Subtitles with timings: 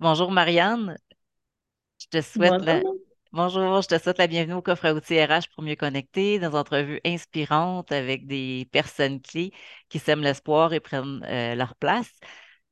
[0.00, 0.96] Bonjour Marianne,
[1.98, 2.80] je te souhaite la...
[2.80, 2.96] Bonjour.
[3.32, 6.48] Bonjour, je te souhaite la bienvenue au coffre à outils RH pour mieux connecter, dans
[6.52, 9.52] une entrevue inspirante avec des personnes clés
[9.90, 12.10] qui sèment l'espoir et prennent euh, leur place.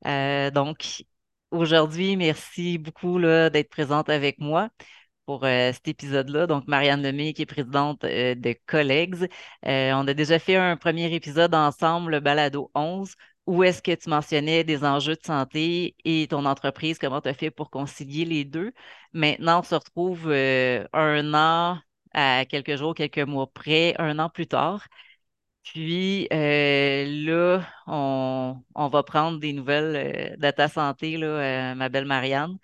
[0.07, 1.03] Euh, donc,
[1.51, 4.69] aujourd'hui, merci beaucoup d'être présente avec moi
[5.27, 6.47] pour euh, cet épisode-là.
[6.47, 9.29] Donc, Marianne Lemay, qui est présidente euh, de Colleagues.
[9.67, 13.13] Euh, on a déjà fait un premier épisode ensemble, le Balado 11,
[13.49, 17.33] où est-ce que tu mentionnais des enjeux de santé et ton entreprise, comment tu as
[17.33, 18.73] fait pour concilier les deux?
[19.13, 21.79] Maintenant, on se retrouve un an
[22.13, 24.87] à quelques jours, quelques mois près, un an plus tard.
[25.63, 32.57] Puis là, on, va prendre des nouvelles de ta santé, là, ma belle Marianne.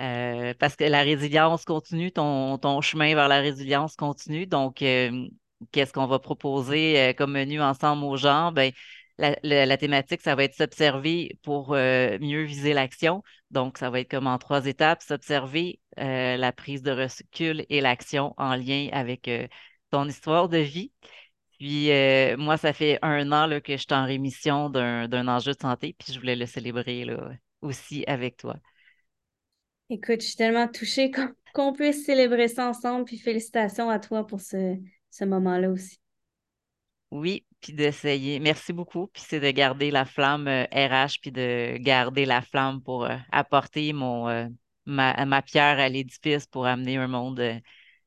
[0.00, 4.46] Euh, parce que la résilience continue, ton, ton chemin vers la résilience continue.
[4.46, 5.28] Donc, euh,
[5.72, 8.52] qu'est-ce qu'on va proposer euh, comme menu ensemble aux gens?
[8.52, 8.72] Ben,
[9.18, 13.22] la, thématique, ça va être s'observer pour mieux viser l'action.
[13.50, 18.34] Donc, ça va être comme en trois étapes, s'observer, la prise de recul et l'action
[18.36, 19.30] en lien avec
[19.90, 20.92] ton histoire de vie.
[21.58, 21.88] Puis,
[22.36, 26.12] moi, ça fait un an que je suis en rémission d'un enjeu de santé, puis
[26.12, 27.30] je voulais le célébrer là,
[27.62, 28.56] aussi avec toi.
[29.88, 31.12] Écoute, je suis tellement touchée
[31.54, 34.76] qu'on puisse célébrer ça ensemble, puis félicitations à toi pour ce
[35.24, 35.98] moment-là aussi.
[37.16, 38.38] Oui, puis d'essayer.
[38.40, 39.06] Merci beaucoup.
[39.08, 43.16] Puis c'est de garder la flamme euh, RH, puis de garder la flamme pour euh,
[43.32, 44.46] apporter mon, euh,
[44.84, 47.58] ma, ma pierre à l'édifice pour amener un monde euh,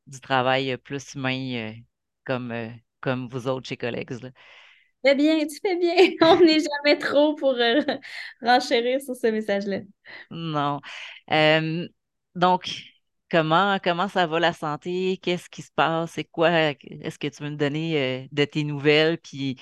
[0.05, 1.73] du travail euh, plus humain euh,
[2.23, 2.69] comme, euh,
[3.01, 4.11] comme vous autres chez Collègues.
[4.21, 4.29] là.
[5.03, 5.95] Tu fais bien, tu fais bien.
[6.21, 7.81] On n'est jamais trop pour euh,
[8.41, 9.79] renchérir sur ce message-là.
[10.29, 10.79] Non.
[11.31, 11.87] Euh,
[12.35, 12.83] donc,
[13.29, 15.17] comment, ça va la santé?
[15.21, 16.11] Qu'est-ce qui se passe?
[16.13, 16.49] C'est quoi?
[16.51, 19.17] Est-ce que tu veux me donner euh, de tes nouvelles?
[19.19, 19.57] Puis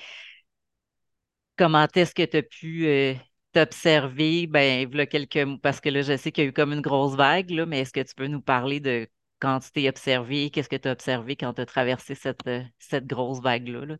[1.56, 3.14] Comment est-ce que tu as pu euh,
[3.52, 6.80] t'observer, ben, voilà quelques parce que là, je sais qu'il y a eu comme une
[6.80, 9.08] grosse vague, mais est-ce que tu peux nous parler de
[9.40, 12.62] quand tu t'es observé, qu'est-ce que tu as observé quand tu as traversé cette, euh,
[13.02, 13.96] grosse vague-là, là?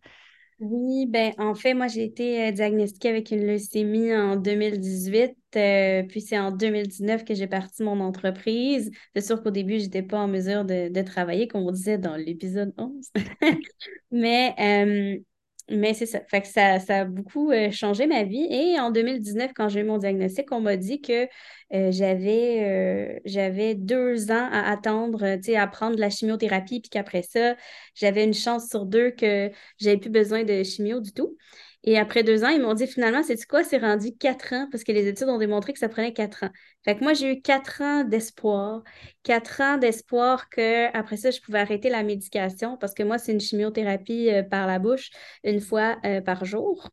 [0.61, 6.03] Oui, ben en fait, moi j'ai été euh, diagnostiquée avec une leucémie en 2018, euh,
[6.03, 8.91] puis c'est en 2019 que j'ai parti mon entreprise.
[9.15, 12.17] C'est sûr qu'au début, j'étais pas en mesure de, de travailler, comme on disait dans
[12.17, 13.09] l'épisode 11.
[14.11, 15.23] Mais, euh,
[15.71, 16.21] mais c'est ça.
[16.31, 18.47] Fait ça, ça a beaucoup euh, changé ma vie.
[18.51, 21.29] Et en 2019, quand j'ai eu mon diagnostic, on m'a dit que
[21.75, 26.89] euh, j'avais euh, j'avais deux ans à attendre, tu sais, à prendre la chimiothérapie, puis
[26.91, 27.55] qu'après ça,
[27.95, 31.37] j'avais une chance sur deux que j'avais plus besoin de chimio du tout.
[31.85, 33.63] Et après deux ans, ils m'ont dit finalement, c'est quoi?
[33.63, 36.51] C'est rendu quatre ans parce que les études ont démontré que ça prenait quatre ans.
[36.85, 38.83] Fait que moi, j'ai eu quatre ans d'espoir.
[39.23, 43.33] Quatre ans d'espoir que après ça, je pouvais arrêter la médication parce que moi, c'est
[43.33, 45.11] une chimiothérapie euh, par la bouche
[45.45, 46.91] une fois euh, par jour.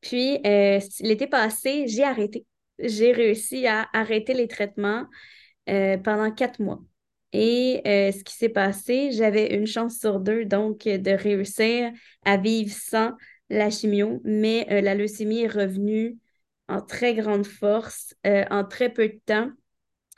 [0.00, 2.44] Puis euh, l'été passé, j'ai arrêté.
[2.80, 5.06] J'ai réussi à arrêter les traitements
[5.66, 6.80] pendant quatre mois.
[7.32, 11.90] Et ce qui s'est passé, j'avais une chance sur deux, donc, de réussir
[12.24, 13.10] à vivre sans
[13.50, 16.18] la chimio, mais euh, la leucémie est revenue
[16.68, 19.50] en très grande force, euh, en très peu de temps.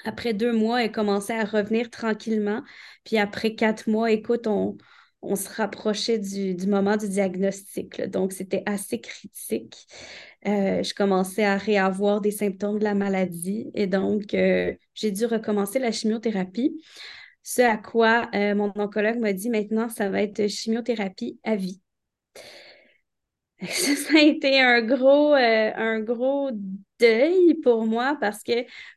[0.04, 2.62] Après deux mois, elle commençait à revenir tranquillement.
[3.04, 4.76] Puis après quatre mois, écoute, on,
[5.22, 8.00] on se rapprochait du, moment du diagnostic.
[8.08, 9.86] Donc, c'était assez critique.
[10.46, 15.78] Euh, je commençais à réavoir des symptômes de la maladie et donc, j'ai dû recommencer
[15.78, 16.82] la chimiothérapie.
[17.42, 21.80] Ce à quoi mon oncologue m'a dit maintenant, ça va être chimiothérapie à vie.
[23.68, 26.50] Ça, ça a été un gros, euh, un gros
[26.98, 28.52] deuil pour moi parce que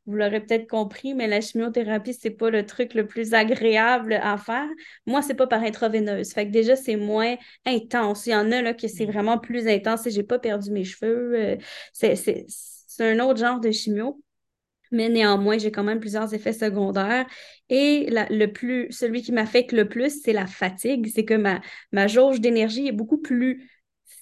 [0.06, 4.38] vous l'aurez peut-être compris, mais la chimiothérapie, c'est pas le truc le plus agréable à
[4.38, 4.68] faire.
[5.06, 6.32] Moi, c'est pas par intraveineuse.
[6.34, 7.36] Fait que déjà, c'est moins
[7.66, 8.26] intense.
[8.26, 9.12] Il y en a là que c'est Mm.
[9.12, 11.34] vraiment plus intense et j'ai pas perdu mes cheveux.
[11.36, 11.58] euh,
[11.92, 12.46] c'est,
[13.00, 14.22] un autre genre de chimio.
[14.92, 17.26] Mais néanmoins, j'ai quand même plusieurs effets secondaires.
[17.70, 21.08] Et la- le plus, celui qui m'affecte le plus, c'est la fatigue.
[21.14, 23.70] C'est que ma, ma jauge d'énergie est beaucoup plus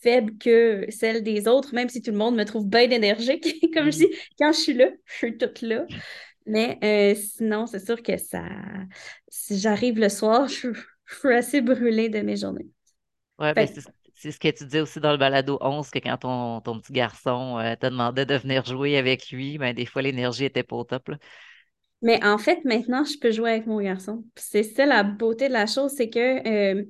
[0.01, 3.59] faible que celle des autres, même si tout le monde me trouve bien énergique.
[3.73, 4.22] Comme je dis, Mm.
[4.39, 5.86] quand je suis là, je suis toute là.
[6.45, 8.44] Mais euh, sinon, c'est sûr que ça,
[9.30, 10.69] si j'arrive le soir, je,
[11.06, 12.69] je suis assez brûlée de mes journées.
[13.39, 13.81] Ouais, ben Fait c'est
[14.13, 16.94] c'est ce que tu disais aussi dans le balado 11, que quand ton, ton petit
[16.94, 20.75] garçon euh, te demandait de venir jouer avec lui, ben des fois l'énergie était pas
[20.75, 21.18] au top, là.
[22.01, 24.24] Mais en fait, maintenant, je peux jouer avec mon garçon.
[24.36, 26.48] C'est ça la beauté de la chose, c'est que
[26.80, 26.83] euh,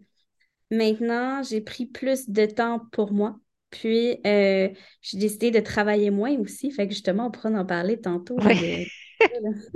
[0.72, 3.40] maintenant, j'ai pris plus de temps pour moi.
[3.72, 4.70] Puis, euh,
[5.02, 6.72] j'ai décidé de travailler moins aussi.
[6.72, 8.86] Fait que justement, on pourra en parler tantôt Oui, de...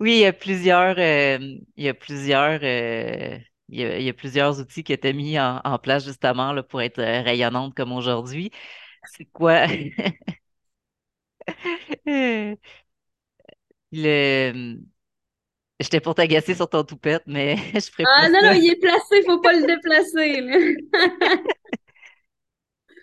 [0.00, 1.38] oui, il y a plusieurs, euh,
[1.76, 5.12] il y a plusieurs, euh, il y a, il y a plusieurs outils qui étaient
[5.12, 8.50] mis en, en place justement là, pour être rayonnante comme aujourd'hui.
[9.04, 9.66] C'est quoi?
[13.92, 14.78] Le...
[15.80, 19.22] J'étais pour t'agacer sur ton toupette, mais je ferai Ah non, non, il est placé,
[19.26, 20.76] faut pas le déplacer.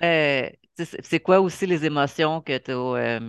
[0.03, 0.49] Euh,
[1.03, 3.19] c'est quoi aussi les émotions que tu as,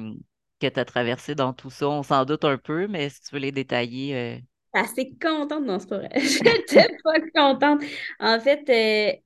[0.61, 1.89] que tu traversées dans tout ça?
[1.89, 4.15] On s'en doute un peu, mais si tu veux les détailler.
[4.17, 4.39] euh,
[4.73, 5.65] assez contente.
[5.65, 6.11] Non, c'est pas vrai.
[6.21, 7.83] J'étais pas contente.
[8.21, 8.69] En fait,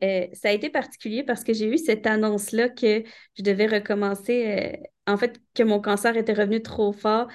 [0.02, 3.02] euh, euh, ça a été particulier parce que j'ai eu cette annonce-là que
[3.36, 4.76] je devais recommencer.
[4.76, 7.26] euh, en fait, que mon cancer était revenu trop fort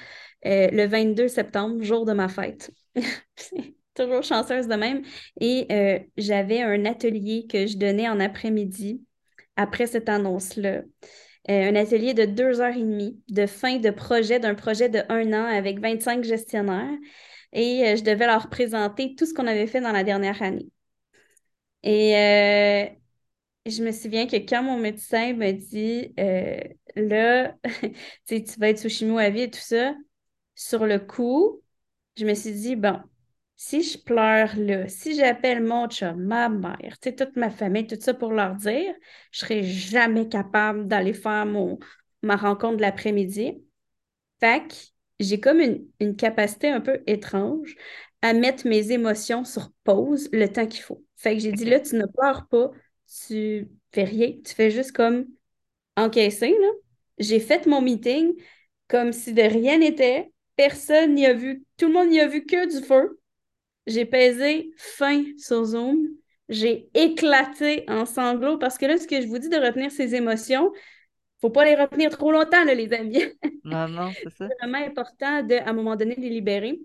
[0.46, 2.72] euh, le 22 septembre, jour de ma fête.
[3.96, 5.02] Toujours chanceuse de même.
[5.40, 9.02] Et euh, j'avais un atelier que je donnais en après-midi
[9.56, 10.82] après cette annonce-là.
[11.50, 15.02] Euh, un atelier de deux heures et demie de fin de projet, d'un projet de
[15.10, 16.98] un an avec 25 gestionnaires
[17.54, 20.68] et je devais leur présenter tout ce qu'on avait fait dans la dernière année.
[21.84, 22.90] Et
[23.66, 26.14] je me souviens que quand mon médecin m'a dit
[26.96, 27.56] là,
[28.28, 29.96] tu vas être sous chimio à vie et tout ça,
[30.56, 31.62] sur le coup,
[32.18, 33.00] je me suis dit, bon,
[33.58, 37.88] si je pleure là, si j'appelle mon chum, ma mère, tu sais, toute ma famille,
[37.88, 38.94] tout ça pour leur dire,
[39.32, 41.80] je serai jamais capable d'aller faire mon,
[42.24, 43.64] ma rencontre de l'après-midi.
[44.40, 44.76] Fait que
[45.20, 47.76] j'ai comme une, une capacité un peu étrange
[48.22, 51.04] à mettre mes émotions sur pause le temps qu'il faut.
[51.16, 52.72] Fait que j'ai dit là, tu ne pleures pas,
[53.28, 55.26] tu fais rien, tu fais juste comme
[55.98, 56.68] encaisser, là.
[57.20, 58.34] J'ai fait mon meeting
[58.88, 60.32] comme si de rien n'était.
[60.56, 63.20] Personne n'y a vu, tout le monde n'y a vu que du feu.
[63.88, 66.08] J'ai pesé fin sur Zoom.
[66.50, 70.16] J'ai éclaté en sanglots parce que là, ce que je vous dis de retenir ses
[70.16, 70.72] émotions,
[71.42, 73.24] faut pas les retenir trop longtemps, là, les amis.
[73.64, 74.48] Non, non, c'est ça.
[74.48, 76.80] C'est vraiment important de, à un moment donné, les libérer.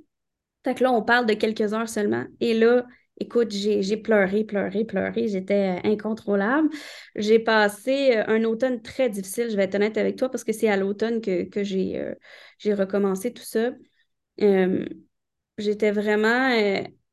[0.65, 2.25] Fait que là, on parle de quelques heures seulement.
[2.41, 2.87] Et là,
[3.21, 5.29] écoute, j'ai, pleuré, pleuré, pleuré.
[5.29, 6.69] J'étais euh, incontrôlable.
[7.15, 10.53] J'ai passé euh, un automne très difficile, je vais être honnête avec toi, parce que
[10.53, 12.15] c'est à l'automne que, que j'ai, euh,
[12.75, 13.71] recommencé tout ça.
[15.59, 16.51] J'étais vraiment,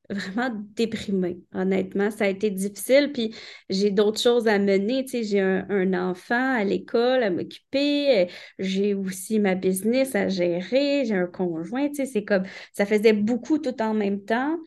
[0.10, 2.12] vraiment déprimée, honnêtement.
[2.12, 3.12] Ça a été difficile.
[3.14, 3.36] Puis
[3.70, 5.04] j'ai d'autres choses à mener.
[5.04, 8.30] Tu sais, j'ai un, un enfant à l'école à m'occuper.
[8.58, 11.04] J'ai aussi ma business à gérer.
[11.06, 11.90] J'ai un conjoint.
[11.90, 12.44] Tu sais, c'est comme,
[12.74, 14.58] ça faisait beaucoup tout en même temps.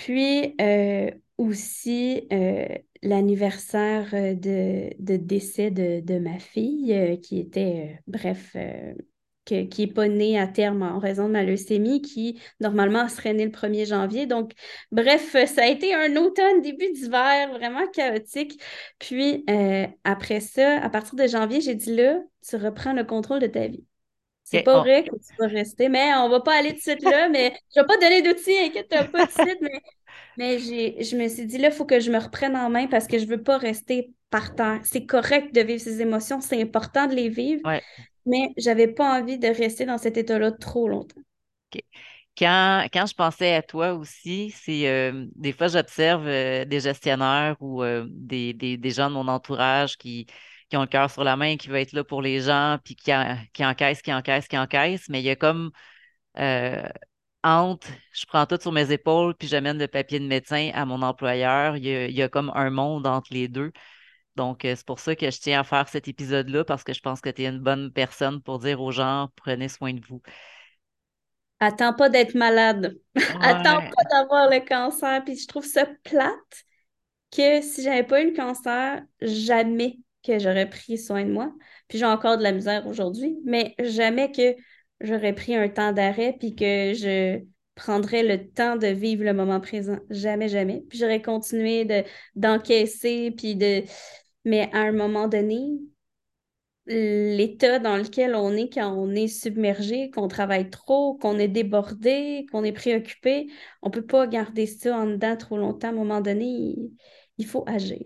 [0.00, 2.64] Puis euh, aussi euh,
[3.02, 8.56] l'anniversaire euh, de, décès de, ma fille, qui était, bref,
[9.44, 13.44] qui n'est pas née à terme en raison de ma leucémie, qui normalement serait née
[13.44, 14.24] le 1er janvier.
[14.24, 14.52] Donc,
[14.90, 18.58] bref, ça a été un automne, début d'hiver, vraiment chaotique.
[18.98, 19.44] Puis
[20.04, 23.68] après ça, à partir de janvier, j'ai dit là, tu reprends le contrôle de ta
[23.68, 23.84] vie.
[24.52, 26.80] C'est pas on- vrai que tu vas rester, mais on va pas aller tout de
[26.82, 29.80] suite là, mais je vais pas donner d'outils, inquiète-toi pas tout de suite, mais
[30.36, 33.06] mais je me suis dit, là, il faut que je me reprenne en main parce
[33.08, 34.80] que je veux pas rester par terre.
[34.84, 37.84] C'est correct de vivre ces émotions, c'est important de les vivre, ouais.
[38.26, 41.20] mais j'avais pas envie de rester dans cet état-là trop longtemps.
[41.74, 41.82] OK.
[42.38, 47.56] Quand, quand je pensais à toi aussi, c'est euh, des fois j'observe euh, des gestionnaires
[47.60, 50.26] ou euh, des, des, des gens de mon entourage qui,
[50.70, 52.96] qui ont le cœur sur la main, qui veulent être là pour les gens, puis
[52.96, 55.70] qui, en- qui encaissent, qui encaissent, qui encaissent, mais il y a comme
[56.38, 56.82] euh,
[57.42, 61.02] entre je prends tout sur mes épaules, puis j'amène le papier de médecin à mon
[61.02, 63.72] employeur, il y a, il y a comme un monde entre les deux.
[64.36, 67.00] Donc, euh, c'est pour ça que je tiens à faire cet épisode-là, parce que je
[67.00, 70.22] pense que tu es une bonne personne pour dire aux gens, prenez soin de vous.
[71.58, 72.96] Attends pas d'être malade.
[73.42, 75.22] Attends pas d'avoir le cancer.
[75.24, 76.64] Puis je trouve ça plate
[77.30, 81.52] que si j'avais pas eu le cancer, jamais que j'aurais pris soin de moi.
[81.88, 84.54] Puis j'ai encore de la misère aujourd'hui, mais jamais que
[85.00, 87.40] j'aurais pris un temps d'arrêt puis que je
[87.74, 89.98] prendrais le temps de vivre le moment présent.
[90.10, 90.84] Jamais, jamais.
[90.88, 92.04] Puis j'aurais continué de,
[92.36, 93.82] d'encaisser puis de...
[94.44, 95.78] Mais à un moment donné,
[96.86, 102.46] l'état dans lequel on est quand on est submergé, qu'on travaille trop, qu'on est débordé,
[102.50, 103.48] qu'on est préoccupé,
[103.82, 105.88] on peut pas garder ça en dedans trop longtemps.
[105.88, 106.76] À un moment donné,
[107.38, 108.02] il faut agir.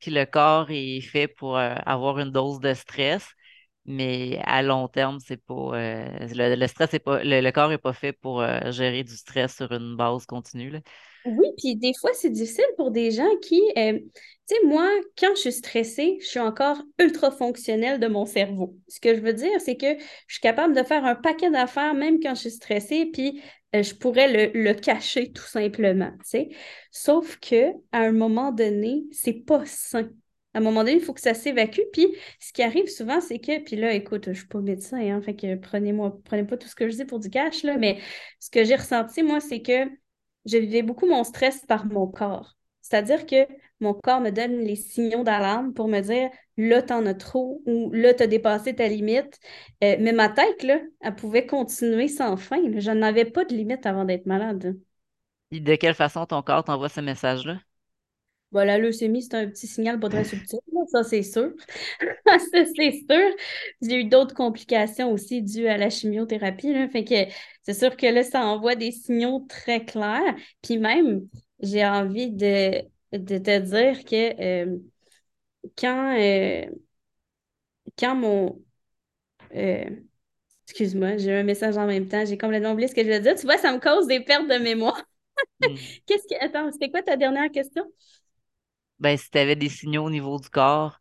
[0.00, 3.26] Puis le corps est fait pour euh, avoir une dose de stress,
[3.86, 7.78] mais à long terme, c'est pas euh, le, le stress pas le, le corps est
[7.78, 10.72] pas fait pour euh, gérer du stress sur une base continue.
[11.24, 14.86] Oui, puis des fois, c'est difficile pour des gens qui, euh, tu sais, moi,
[15.18, 18.76] quand je suis stressée, je suis encore ultra fonctionnelle de mon cerveau.
[18.88, 21.94] Ce que je veux dire, c'est que je suis capable de faire un paquet d'affaires
[21.94, 23.40] même quand je suis stressée, puis
[23.74, 26.48] euh, je pourrais le, le cacher tout simplement, tu sais.
[26.90, 30.10] Sauf que à un moment donné, c'est pas sain.
[30.52, 31.80] À un moment donné, il faut que ça s'évacue.
[31.92, 32.06] Puis
[32.38, 35.34] ce qui arrive souvent, c'est que, puis là, écoute, je suis pas médecin, hein, fait
[35.34, 37.98] que prenez-moi, prenez pas tout ce que je dis pour du cash, là, mais
[38.40, 39.88] ce que j'ai ressenti, moi, c'est que
[40.46, 42.56] je vivais beaucoup mon stress par mon corps.
[42.80, 43.46] C'est-à-dire que
[43.80, 47.90] mon corps me donne les signaux d'alarme pour me dire là, t'en as trop ou
[47.92, 49.38] là, t'as dépassé ta limite.
[49.82, 52.58] Euh, mais ma tête, là, elle pouvait continuer sans fin.
[52.78, 54.78] Je n'avais pas de limite avant d'être malade.
[55.50, 57.58] Et de quelle façon ton corps t'envoie ce message-là?
[58.54, 60.60] Bon, la leucémie, c'est un petit signal pas très subtil,
[60.92, 61.52] ça c'est sûr.
[62.26, 62.38] ça
[62.76, 63.36] c'est sûr.
[63.82, 66.72] J'ai eu d'autres complications aussi dues à la chimiothérapie.
[66.72, 67.14] Là, fait que
[67.62, 70.36] c'est sûr que là, ça envoie des signaux très clairs.
[70.62, 71.28] Puis même,
[71.60, 72.82] j'ai envie de,
[73.12, 74.78] de te dire que euh,
[75.76, 76.66] quand, euh,
[77.98, 78.62] quand mon.
[79.54, 79.84] Euh,
[80.66, 82.24] excuse-moi, j'ai un message en même temps.
[82.26, 83.34] J'ai complètement oublié ce que je veux dire.
[83.36, 85.02] Tu vois, ça me cause des pertes de mémoire.
[85.60, 85.74] Hmm.
[86.06, 86.44] Qu'est-ce que.
[86.44, 87.84] Attends, c'était quoi ta dernière question?
[88.98, 91.00] Ben, si tu avais des signaux au niveau du corps.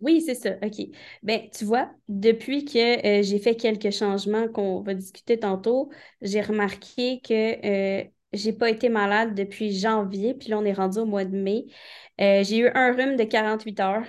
[0.00, 0.52] Oui, c'est ça.
[0.62, 0.80] OK.
[1.22, 5.90] Ben, tu vois, depuis que euh, j'ai fait quelques changements qu'on va discuter tantôt,
[6.22, 11.04] j'ai remarqué que j'ai pas été malade depuis janvier, puis là, on est rendu au
[11.06, 11.66] mois de mai.
[12.20, 14.04] Euh, j'ai eu un rhume de 48 heures.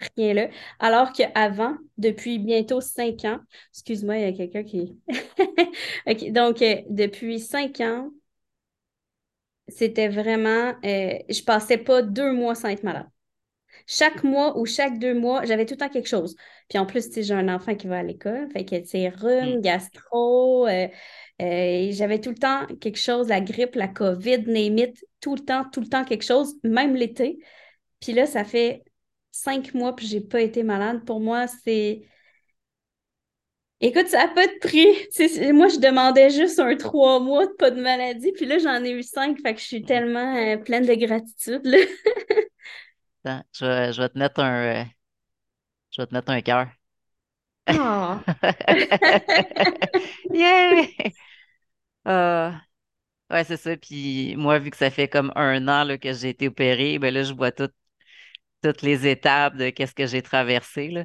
[0.16, 0.48] Rien là.
[0.80, 3.40] Alors qu'avant, depuis bientôt cinq ans,
[3.72, 4.98] excuse-moi, il y a quelqu'un qui.
[6.06, 8.10] OK, donc, euh, depuis cinq ans,
[9.68, 10.74] c'était vraiment.
[10.84, 13.08] Euh, je passais pas deux mois sans être malade.
[13.86, 16.36] Chaque mois ou chaque deux mois, j'avais tout le temps quelque chose.
[16.68, 19.60] Puis en plus, j'ai un enfant qui va à l'école, fait que, c'est rhume, mm.
[19.60, 20.88] gastro, euh,
[21.38, 25.80] j'avais tout le temps quelque chose, la grippe, la COVID, name tout le temps, tout
[25.80, 27.38] le temps quelque chose, même l'été.
[28.00, 28.84] Puis là, ça fait
[29.32, 31.04] cinq mois que j'ai pas été malade.
[31.04, 32.02] Pour moi, c'est.
[33.84, 34.86] Écoute, ça n'a pas de prix.
[35.52, 38.92] moi, je demandais juste un trois mois de pas de maladie, puis là, j'en ai
[38.92, 41.60] eu cinq, fait que je suis tellement euh, pleine de gratitude.
[43.26, 44.80] je, vais, je vais te mettre un.
[44.80, 44.84] Euh,
[45.90, 46.68] je vais te mettre un cœur.
[47.68, 48.20] Oh.
[50.32, 50.86] yeah!
[52.08, 52.52] Euh,
[53.30, 53.76] ouais, c'est ça.
[53.76, 57.12] Puis moi, vu que ça fait comme un an là, que j'ai été opérée, ben
[57.12, 57.74] là, je vois toutes
[58.62, 60.88] toutes les étapes de qu'est-ce que j'ai traversé.
[60.88, 61.04] Là.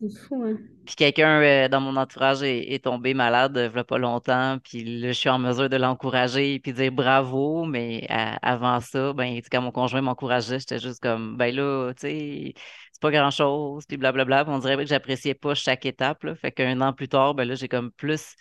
[0.00, 0.56] C'est fou, hein?
[0.86, 5.00] Puis quelqu'un euh, dans mon entourage est, tombé malade il n'y a pas longtemps, puis
[5.00, 9.60] là, je suis en mesure de l'encourager puis dire bravo, mais avant ça, ben, quand
[9.60, 12.54] mon conjoint m'encourageait, j'étais juste comme, ben là, tu sais,
[12.92, 14.44] c'est pas grand-chose, puis blablabla.
[14.48, 16.34] on dirait que j'appréciais pas chaque étape, là.
[16.36, 18.36] Fait qu'un an plus tard, ben là, j'ai comme plus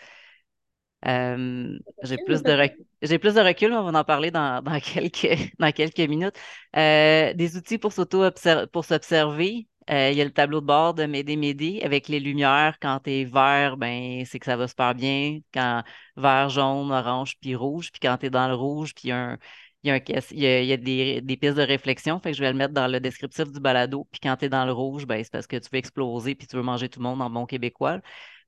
[1.05, 2.69] euh, j'ai plus de
[3.01, 6.35] j'ai plus de recul, on va en parler dans, quelques, dans quelques minutes.
[6.75, 8.23] Euh, des outils pour s'auto
[8.71, 9.67] pour s'observer.
[9.89, 12.77] Euh, il y a le tableau de bord de Médé Médé avec les lumières.
[12.81, 15.39] Quand tu es vert, ben, c'est que ça va super bien.
[15.53, 15.83] Quand
[16.17, 17.91] vert, jaune, orange, puis rouge.
[17.91, 19.37] Puis quand tu es dans le rouge, puis il y a un,
[19.83, 22.87] il y a, des, des, pistes de réflexion, fait que je vais le mettre dans
[22.87, 24.07] le descriptif du balado.
[24.11, 26.47] Puis quand tu es dans le rouge, ben, c'est parce que tu veux exploser puis
[26.47, 28.01] tu veux manger tout le monde en bon québécois.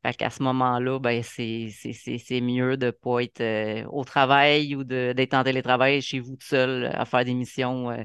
[0.04, 1.70] Fait qu'à ce moment-là, ben, c'est,
[2.42, 6.46] mieux de ne pas être euh, au travail ou d'être en télétravail chez vous tout
[6.46, 8.04] seul à faire des missions, euh,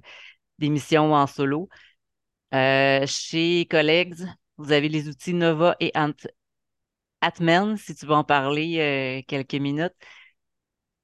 [0.58, 1.68] des missions en solo.
[2.54, 4.14] Euh, chez Colleagues,
[4.56, 6.12] vous avez les outils Nova et Ant
[7.20, 9.94] Atmen, si tu veux en parler quelques minutes.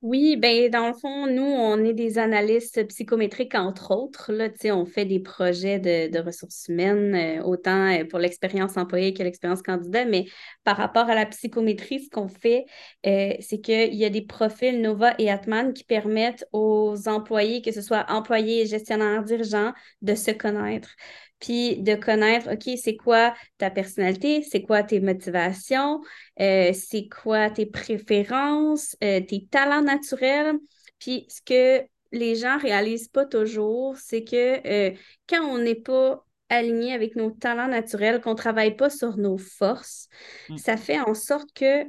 [0.03, 4.33] Oui, ben dans le fond, nous, on est des analystes psychométriques, entre autres.
[4.33, 9.23] Là, on fait des projets de, ressources humaines, euh, autant euh, pour l'expérience employée que
[9.23, 10.25] l'expérience candidat, mais
[10.65, 12.65] par rapport à la psychométrie, ce qu'on fait,
[13.07, 17.71] euh, c'est qu'il y a des profils Nova et Atman qui permettent aux employés, que
[17.71, 20.97] ce soit employés, gestionnaires, dirigeants, de se connaître
[21.41, 26.01] puis de connaître, OK, c'est quoi ta personnalité, c'est quoi tes motivations,
[26.39, 30.57] euh, c'est quoi tes préférences, euh, tes talents naturels?
[30.99, 34.95] Puis ce que les gens réalisent pas toujours, c'est que euh,
[35.29, 39.39] quand on n'est pas aligné avec nos talents naturels, qu'on ne travaille pas sur nos
[39.39, 40.09] forces,
[40.51, 40.59] mm.
[40.59, 41.85] ça fait en sorte que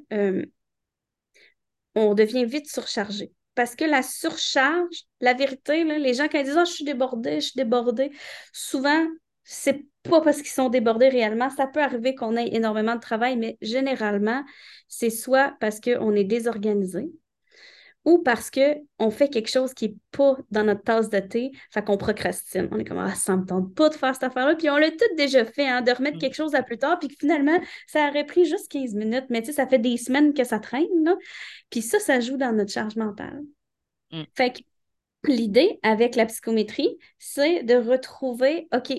[1.93, 3.34] on devient vite surchargé.
[3.53, 7.41] Parce que la surcharge, la vérité, les gens, quand ils disent oh, je suis débordée,
[7.41, 8.12] je suis débordée,
[8.53, 9.05] souvent,
[9.43, 11.50] c'est pas parce qu'ils sont débordés réellement.
[11.50, 14.43] Ça peut arriver qu'on ait énormément de travail, mais généralement,
[14.88, 17.12] c'est soit parce qu'on est désorganisé
[18.03, 21.83] ou parce qu'on fait quelque chose qui n'est pas dans notre tasse de thé, fait
[21.83, 22.67] qu'on procrastine.
[22.71, 24.55] On est comme, ah, ça me tente pas de faire cette affaire-là.
[24.55, 26.19] Puis on l'a tout déjà fait, hein, de remettre mm.
[26.19, 29.25] quelque chose à plus tard, puis finalement, ça aurait pris juste 15 minutes.
[29.29, 31.15] Mais tu sais, ça fait des semaines que ça traîne, là.
[31.69, 33.41] Puis ça, ça joue dans notre charge mentale.
[34.12, 34.24] Mm.
[34.36, 34.62] Fait que
[35.25, 38.93] l'idée avec la psychométrie, c'est de retrouver, OK,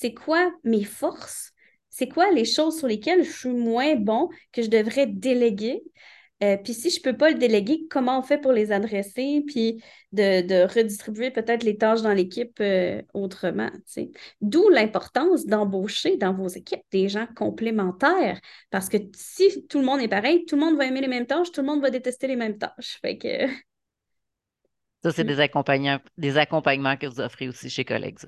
[0.00, 1.52] c'est quoi mes forces,
[1.90, 5.82] c'est quoi les choses sur lesquelles je suis moins bon, que je devrais déléguer?
[6.42, 9.44] Euh, puis si je ne peux pas le déléguer, comment on fait pour les adresser,
[9.46, 13.70] puis de, redistribuer peut-être les tâches dans l'équipe euh, autrement.
[14.40, 18.40] D'où l'importance d'embaucher dans vos équipes des gens complémentaires.
[18.70, 21.26] Parce que si tout le monde est pareil, tout le monde va aimer les mêmes
[21.26, 22.98] tâches, tout le monde va détester les mêmes tâches.
[23.02, 23.46] Fait que
[25.02, 28.20] Ça, c'est des accompagnements, des accompagnements que vous offrez aussi chez Collègues.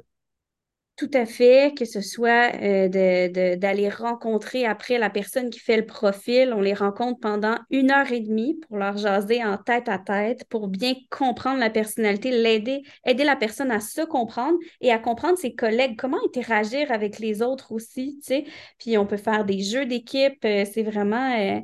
[1.02, 2.86] Tout à fait, que ce soit euh,
[3.56, 6.52] d'aller rencontrer après la personne qui fait le profil.
[6.54, 10.44] On les rencontre pendant une heure et demie pour leur jaser en tête à tête,
[10.48, 15.36] pour bien comprendre la personnalité, l'aider, aider la personne à se comprendre et à comprendre
[15.38, 18.44] ses collègues, comment interagir avec les autres aussi, tu sais.
[18.78, 21.36] Puis on peut faire des jeux d'équipe, euh, c'est vraiment...
[21.36, 21.58] euh,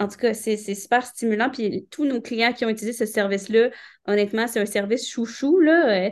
[0.00, 1.50] en tout cas, c'est c'est super stimulant.
[1.50, 3.68] Puis tous nos clients qui ont utilisé ce service-là,
[4.06, 6.10] honnêtement, c'est un service chouchou, là.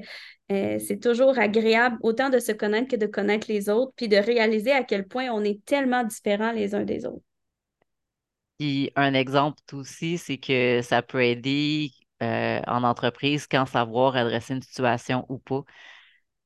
[0.52, 4.16] Euh, c'est toujours agréable autant de se connaître que de connaître les autres, puis de
[4.16, 7.24] réaliser à quel point on est tellement différents les uns des autres.
[8.58, 11.90] Puis un exemple aussi, c'est que ça peut aider
[12.22, 15.64] euh, en entreprise quand savoir adresser une situation ou pas.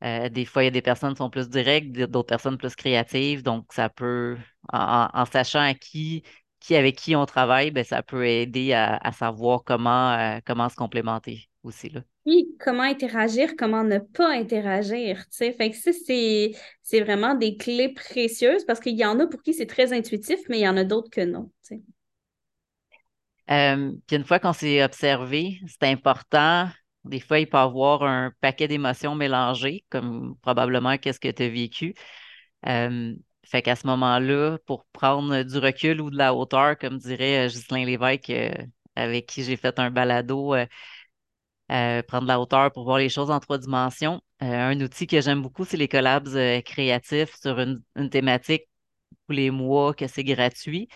[0.03, 2.75] Euh, des fois, il y a des personnes qui sont plus directes, d'autres personnes plus
[2.75, 3.43] créatives.
[3.43, 4.39] Donc, ça peut,
[4.73, 6.23] en, sachant à qui,
[6.59, 11.50] qui avec qui on travaille, ben, ça peut aider à, savoir comment, comment se complémenter
[11.63, 12.03] aussi, là.
[12.25, 15.53] Puis, comment interagir, comment ne pas interagir, tu sais.
[15.53, 19.55] Fait que ça, c'est, vraiment des clés précieuses parce qu'il y en a pour qui
[19.55, 21.83] c'est très intuitif, mais il y en a d'autres que non, tu sais.
[23.51, 26.69] Euh, puis une fois qu'on s'est observé, c'est important.
[27.05, 31.43] Des fois, il peut y avoir un paquet d'émotions mélangées, comme probablement qu'est-ce que tu
[31.43, 31.95] as vécu.
[32.67, 33.15] Euh,
[33.51, 37.49] fait qu'à ce moment-là, pour prendre du recul ou de la hauteur, comme dirait euh,
[37.49, 38.53] Ghislain Lévesque, euh,
[38.95, 40.55] avec qui j'ai fait un balado,
[41.71, 44.21] euh, prendre de la hauteur pour voir les choses en trois dimensions.
[44.43, 48.65] Euh, un outil que j'aime beaucoup, c'est les collabs euh, créatifs sur une, une thématique
[49.29, 50.89] tous les mois, que c'est gratuit.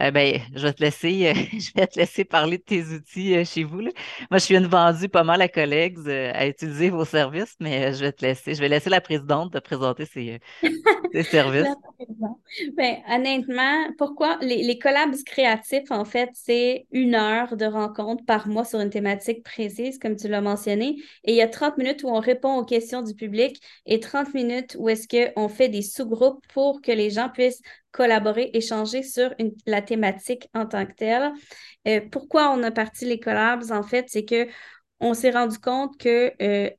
[0.00, 3.36] Euh, ben, je vais te laisser, euh, je vais te laisser parler de tes outils
[3.36, 3.90] euh, chez vous, là.
[4.30, 8.00] Moi, je suis une vendue pas mal à collègues à utiliser vos services, mais je
[8.00, 10.40] vais te laisser, je vais laisser la présidente te présenter ses,
[11.22, 11.68] services.
[12.76, 18.48] Ben, honnêtement, pourquoi les, les collabs créatifs, en fait, c'est une heure de rencontre par
[18.48, 20.96] mois sur une thématique précise, comme tu l'as mentionné.
[21.22, 24.34] Et il y a 30 minutes où on répond aux questions du public et 30
[24.34, 27.62] minutes où est-ce qu'on fait des sous-groupes pour que les gens puissent
[27.94, 29.32] collaborer, échanger sur
[29.66, 31.32] la thématique en tant que telle.
[31.86, 34.48] Euh, pourquoi on a parti les collabs, en fait, c'est que
[35.00, 36.70] on s'est rendu compte que euh,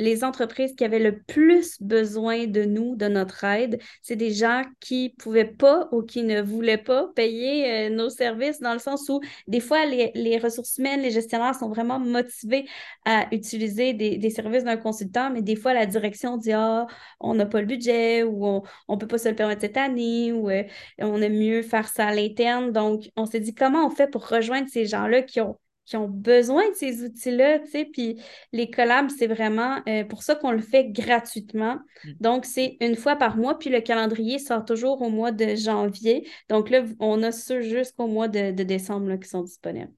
[0.00, 4.62] les entreprises qui avaient le plus besoin de nous, de notre aide, c'est des gens
[4.80, 9.08] qui pouvaient pas ou qui ne voulaient pas payer euh, nos services, dans le sens
[9.08, 12.66] où des fois, les, ressources humaines, les gestionnaires sont vraiment motivés
[13.04, 16.86] à utiliser des, des services d'un consultant, mais des fois, la direction dit, ah,
[17.20, 20.32] on n'a pas le budget ou on ne peut pas se le permettre cette année
[20.32, 20.64] ou euh,
[20.98, 22.72] on aime mieux faire ça à l'interne.
[22.72, 25.58] Donc, on s'est dit, comment on fait pour rejoindre ces gens-là qui ont
[25.90, 28.22] qui ont besoin de ces outils-là, tu sais, puis
[28.52, 31.80] les collabs, c'est vraiment euh, pour ça qu'on le fait gratuitement.
[32.20, 36.28] Donc, c'est une fois par mois, puis le calendrier sort toujours au mois de janvier.
[36.48, 39.92] Donc là, on a ceux jusqu'au mois de, de décembre là, qui sont disponibles.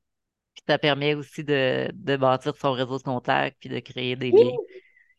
[0.55, 4.31] Puis ça permet aussi de, de bâtir son réseau de contacts puis de créer des
[4.31, 4.57] liens.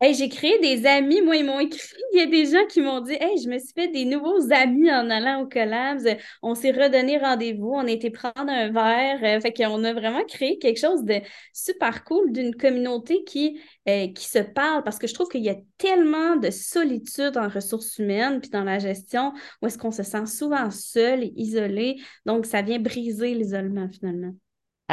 [0.04, 1.22] Hey, j'ai créé des amis.
[1.22, 1.80] Moi, ils m'ont écrit.
[2.12, 4.52] Il y a des gens qui m'ont dit Hey, je me suis fait des nouveaux
[4.52, 6.18] amis en allant au collabs.
[6.42, 7.72] On s'est redonné rendez-vous.
[7.74, 9.24] On a été prendre un verre.
[9.24, 11.22] Euh, fait qu'on a vraiment créé quelque chose de
[11.54, 15.50] super cool d'une communauté qui, euh, qui se parle parce que je trouve qu'il y
[15.50, 20.04] a tellement de solitude en ressources humaines puis dans la gestion où est-ce qu'on se
[20.04, 21.96] sent souvent seul et isolé.
[22.26, 24.34] Donc, ça vient briser l'isolement finalement.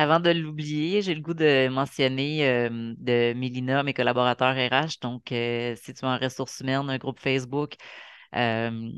[0.01, 4.99] Avant de l'oublier, j'ai le goût de mentionner de Mélina, mes collaborateurs RH.
[5.03, 7.75] Donc, euh, si tu es en ressources humaines, un groupe Facebook
[8.35, 8.91] euh,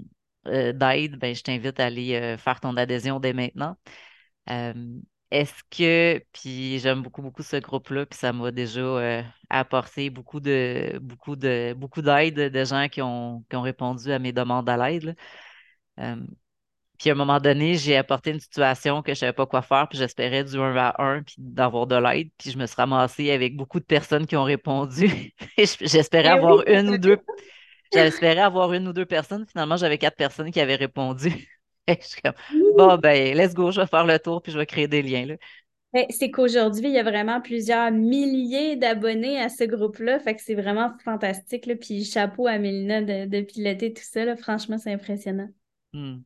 [0.44, 3.76] d'aide, ben, je t'invite à aller euh, faire ton adhésion dès maintenant.
[5.32, 11.00] Est-ce que, puis j'aime beaucoup, beaucoup ce groupe-là, puis ça m'a déjà apporté beaucoup de,
[11.02, 14.76] beaucoup de, beaucoup d'aide de gens qui ont, qui ont répondu à mes demandes à
[14.76, 15.16] l'aide.
[17.02, 19.88] Puis à un moment donné, j'ai apporté une situation que je savais pas quoi faire,
[19.88, 22.28] puis j'espérais du un à un, puis d'avoir de l'aide.
[22.38, 25.32] Puis je me suis ramassée avec beaucoup de personnes qui ont répondu.
[25.58, 27.18] J'espérais oui, avoir une ou deux,
[27.92, 29.44] j'espérais avoir une ou deux personnes.
[29.50, 31.28] Finalement, j'avais quatre personnes qui avaient répondu.
[31.88, 32.34] Et je suis comme,
[32.76, 35.26] bon, ben, let's go, je vais faire le tour, puis je vais créer des liens,
[35.26, 35.34] là.
[35.92, 40.20] Ben, C'est qu'aujourd'hui, il y a vraiment plusieurs milliers d'abonnés à ce groupe-là.
[40.20, 41.66] Fait que c'est vraiment fantastique.
[41.66, 41.74] Là.
[41.74, 44.24] Puis chapeau à Mélina de, de piloter tout ça.
[44.24, 44.36] là.
[44.36, 45.48] Franchement, c'est impressionnant.
[45.92, 46.20] Hmm.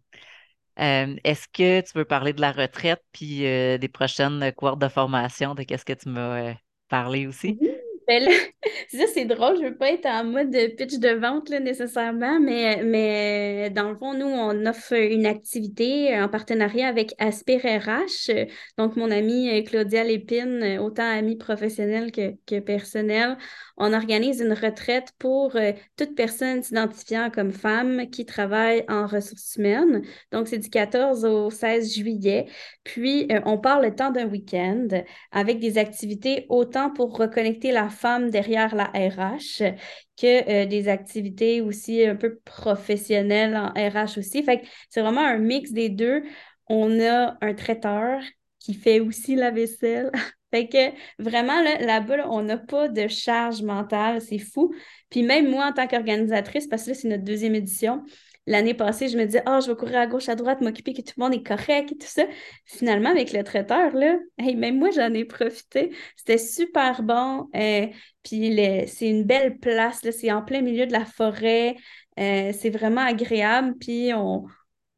[0.79, 4.89] Euh, est-ce que tu veux parler de la retraite, puis euh, des prochaines cohortes de
[4.89, 6.55] formation, de qu'est-ce que tu m'as euh,
[6.89, 7.59] parlé aussi?
[8.07, 8.31] Ben là,
[8.89, 12.39] ça, c'est drôle, je veux pas être en mode de pitch de vente là, nécessairement,
[12.39, 18.31] mais, mais dans le fond, nous, on offre une activité en partenariat avec Aspire RH.
[18.79, 23.39] Donc, mon amie euh, Claudia Lépine, euh, autant amie professionnelle que, que personnelle,
[23.77, 29.57] on organise une retraite pour euh, toute personne s'identifiant comme femme qui travaille en ressources
[29.57, 30.03] humaines.
[30.31, 32.47] Donc, c'est du 14 au 16 juillet.
[32.85, 34.87] Puis, on part le temps d'un week-end
[35.33, 39.75] avec des activités autant pour reconnecter la femme derrière la RH
[40.17, 44.43] que euh, des activités aussi un peu professionnelles en RH aussi.
[44.43, 46.23] Fait que c'est vraiment un mix des deux.
[46.69, 48.21] On a un traiteur
[48.59, 50.11] qui fait aussi la vaisselle.
[50.53, 54.75] fait que vraiment, là-bas, on n'a pas de charge mentale, c'est fou.
[55.11, 58.03] Puis même moi, en tant qu'organisatrice, parce que là, c'est notre deuxième édition,
[58.47, 61.03] l'année passée, je me disais, oh, je vais courir à gauche, à droite, m'occuper que
[61.03, 62.25] tout le monde est correct et tout ça.
[62.65, 65.95] Finalement, avec le traiteur, là, même moi, j'en ai profité.
[66.17, 67.49] C'était super bon.
[67.55, 67.87] Euh,
[68.23, 68.57] puis
[68.87, 71.77] c'est une belle place, c'est en plein milieu de la forêt.
[72.19, 73.75] Euh, c'est vraiment agréable.
[73.79, 74.47] Puis on,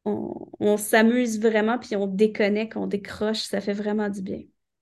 [0.05, 3.39] on, s'amuse vraiment, puis on déconnecte, on décroche.
[3.39, 4.41] Ça fait vraiment du bien.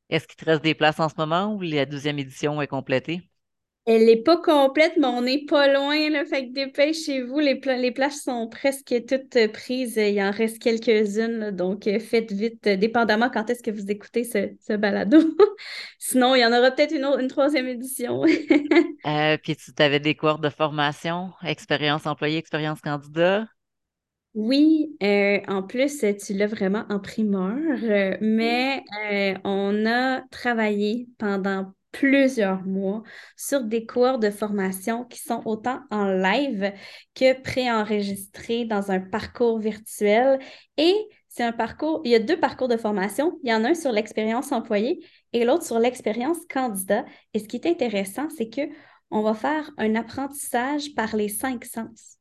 [0.09, 3.29] Est-ce qu'il te reste des places en ce moment ou la deuxième édition est complétée?
[3.89, 6.09] Elle n'est pas complète, mais on n'est pas loin.
[6.09, 7.39] Là, fait que dépêchez-vous.
[7.39, 9.95] Les, les plages sont presque toutes euh, prises.
[9.95, 11.51] Il en reste quelques-unes.
[11.51, 15.19] Donc, euh, faites vite, euh, dépendamment quand est-ce que vous écoutez ce, ce balado.
[15.99, 18.23] Sinon, il y en aura peut-être une, une troisième édition.
[19.43, 23.45] puis, tu avais des cours de formation, expérience employée, expérience candidat?
[24.33, 24.97] Oui,
[25.47, 27.57] en plus, tu l'as vraiment en primeur,
[28.19, 28.83] mais
[29.45, 33.03] on a travaillé pendant plusieurs mois
[33.35, 36.71] sur des cours de formation qui sont autant en live
[37.15, 40.39] que préenregistrés dans un parcours virtuel.
[40.77, 40.93] Et
[41.27, 43.39] c'est un parcours, il y a deux parcours de formation.
[43.43, 44.99] Il y en a un sur l'expérience employée
[45.33, 47.05] et l'autre sur l'expérience candidat.
[47.33, 48.61] Et ce qui est intéressant, c'est que
[49.09, 52.17] on va faire un apprentissage par les cinq sens.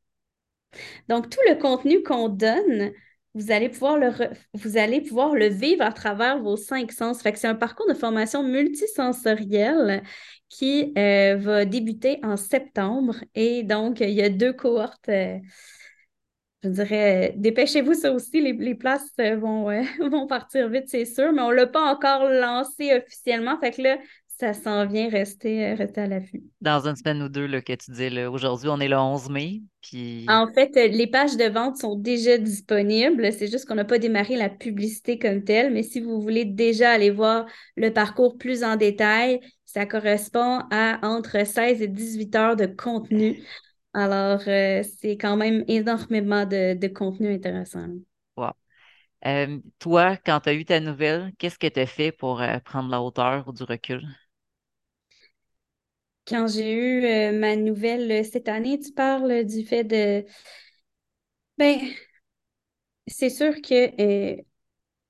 [1.07, 2.91] Donc, tout le contenu qu'on donne
[3.33, 4.11] vous allez pouvoir le,
[4.53, 7.21] vous allez pouvoir le vivre à travers vos cinq sens.
[7.21, 10.03] Fait que c'est un parcours de formation multisensorielle
[10.49, 13.15] qui euh, va débuter en septembre.
[13.35, 15.09] Et donc, il y a deux cohortes.
[15.09, 15.37] Euh,
[16.63, 19.65] je dirais, dépêchez-vous ça aussi, les, places euh, vont,
[20.09, 23.59] vont partir vite, c'est sûr, mais on ne l'a pas encore lancé officiellement.
[23.59, 23.97] Fait que là,
[24.39, 26.43] ça s'en vient rester, euh, rester à l'affût.
[26.61, 29.63] Dans une semaine ou deux, là, que tu dis, aujourd'hui, on est le 11 mai.
[29.81, 30.25] Puis...
[30.29, 33.33] En fait, euh, les pages de vente sont déjà disponibles.
[33.33, 35.73] C'est juste qu'on n'a pas démarré la publicité comme telle.
[35.73, 40.99] Mais si vous voulez déjà aller voir le parcours plus en détail, ça correspond à
[41.01, 43.43] entre 16 et 18 heures de contenu.
[43.95, 47.87] Alors, euh, c'est quand même énormément de, contenu intéressant.
[48.35, 48.51] Wow.
[49.79, 53.01] toi, quand tu as eu ta nouvelle, qu'est-ce que tu as fait pour prendre la
[53.01, 54.03] hauteur ou du recul?
[56.27, 60.25] Quand j'ai eu euh, ma nouvelle euh, cette année, tu parles du fait de...
[61.57, 61.79] Ben,
[63.07, 64.41] c'est sûr que, euh,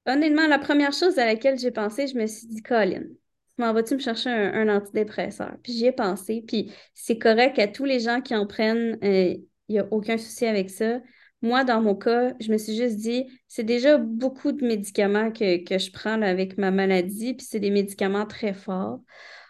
[0.06, 3.03] honnêtement, la première chose à laquelle j'ai pensé, je me suis dit, Colin,
[3.58, 5.58] m'en vas-tu me chercher un, antidépresseur?
[5.63, 9.43] Puis j'y ai pensé, puis c'est correct à tous les gens qui en prennent, il
[9.69, 11.01] n'y a aucun souci avec ça.
[11.41, 15.63] Moi, dans mon cas, je me suis juste dit, c'est déjà beaucoup de médicaments que,
[15.63, 18.99] que je prends avec ma maladie, puis c'est des médicaments très forts.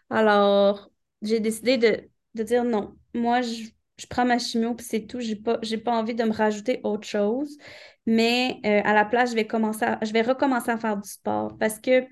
[0.09, 2.95] Alors, j'ai décidé de, dire non.
[3.13, 3.69] Moi, je,
[4.09, 5.19] prends ma chimio, puis c'est tout.
[5.19, 7.57] J'ai pas, j'ai pas envie de me rajouter autre chose.
[8.05, 11.57] Mais euh, à la place, je vais commencer je vais recommencer à faire du sport.
[11.57, 12.05] Parce que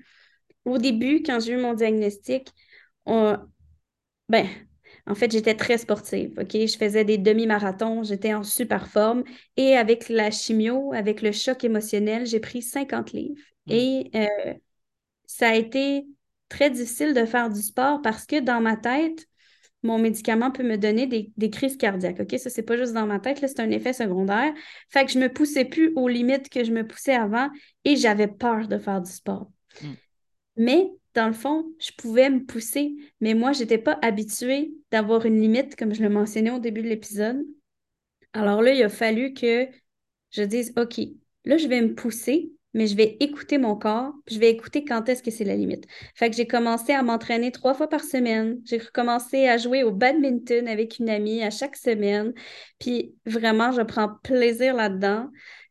[0.64, 2.50] au début, quand j'ai eu mon diagnostic,
[4.28, 4.46] ben,
[5.06, 6.52] en fait, j'étais très sportive, OK?
[6.52, 9.22] Je faisais des demi-marathons, j'étais en super forme.
[9.56, 13.40] Et avec la chimio, avec le choc émotionnel, j'ai pris 50 livres.
[13.66, 13.72] Mm.
[13.72, 14.54] Et euh,
[15.26, 16.06] ça a été
[16.48, 19.26] très difficile de faire du sport parce que dans ma tête,
[19.82, 22.20] mon médicament peut me donner des, crises cardiaques.
[22.20, 22.38] OK?
[22.38, 24.52] Ça, c'est pas juste dans ma tête, là, c'est un effet secondaire.
[24.88, 27.48] Fait que je me poussais plus aux limites que je me poussais avant
[27.84, 29.50] et j'avais peur de faire du sport.
[29.82, 29.94] Hmm.
[30.56, 35.24] Mais dans le fond, je pouvais me pousser, mais moi, je n'étais pas habituée d'avoir
[35.24, 37.42] une limite, comme je le mentionnais au début de l'épisode.
[38.32, 39.66] Alors là, il a fallu que
[40.30, 41.00] je dise, OK,
[41.44, 45.08] là, je vais me pousser, mais je vais écouter mon corps, je vais écouter quand
[45.08, 45.86] est-ce que c'est la limite.
[46.14, 48.60] Fait que j'ai commencé à m'entraîner trois fois par semaine.
[48.66, 52.34] J'ai recommencé à jouer au badminton avec une amie à chaque semaine.
[52.78, 55.30] Puis vraiment, je prends plaisir là-dedans.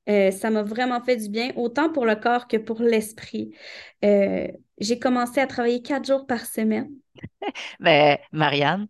[0.09, 3.55] Euh, ça m'a vraiment fait du bien, autant pour le corps que pour l'esprit.
[4.03, 4.47] Euh,
[4.79, 6.89] j'ai commencé à travailler quatre jours par semaine.
[7.79, 8.87] Mais Marianne,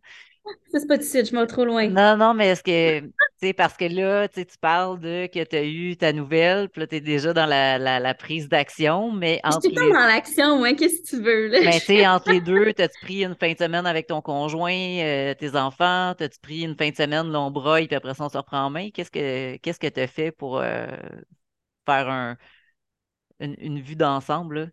[0.71, 1.89] c'est pas suite, je m'en trop loin.
[1.89, 5.55] Non, non, mais est-ce que, tu sais, parce que là, tu parles de que tu
[5.55, 9.12] as eu ta nouvelle, puis là, tu es déjà dans la, la, la prise d'action,
[9.12, 11.60] mais Je suis entre le temps les, dans l'action, moi, qu'est-ce que tu veux, là?
[11.60, 14.71] mais tu sais, entre les deux, t'as-tu pris une fin de semaine avec ton conjoint,
[14.73, 18.38] euh, tes enfants, t'as-tu pris une fin de semaine, broye, puis après ça, on se
[18.38, 18.89] reprend en main?
[18.91, 20.88] Qu'est-ce que, qu'est-ce que tu as fait pour euh,
[21.86, 22.38] faire un,
[23.39, 24.67] une, une vue d'ensemble, là?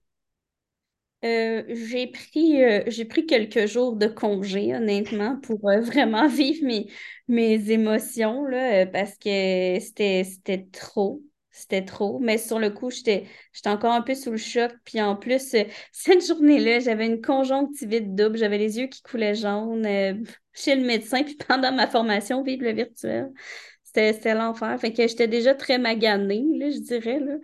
[1.25, 6.91] Euh, j'ai pris, euh, pris quelques jours de congé, honnêtement, pour euh, vraiment vivre mes,
[7.29, 11.23] mes émotions, là, parce que c'était, trop.
[11.53, 12.19] C'était trop.
[12.19, 13.27] Mais sur le coup, j'étais,
[13.67, 14.73] encore un peu sous le choc.
[14.85, 15.55] Puis en plus,
[15.93, 18.39] cette journée-là, j'avais une conjonctivite double.
[18.39, 20.15] J'avais les yeux qui coulaient jaunes euh,
[20.53, 21.23] chez le médecin.
[21.23, 23.31] Puis pendant ma formation, Vive le virtuel,
[23.85, 24.77] c'était, c'était l'enfer.
[24.81, 27.37] Fait que j'étais déjà très maganée, là, je dirais, là.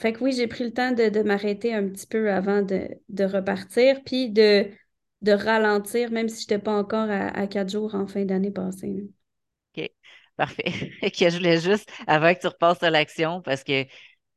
[0.00, 2.88] Fait que oui, j'ai pris le temps de, de m'arrêter un petit peu avant de,
[3.08, 4.70] de repartir, puis de,
[5.22, 9.08] de ralentir, même si je n'étais pas encore à, quatre jours en fin d'année passée.
[9.76, 9.90] OK,
[10.36, 10.64] parfait.
[11.18, 13.86] Que je voulais juste, avant que tu repasses à l'action, parce que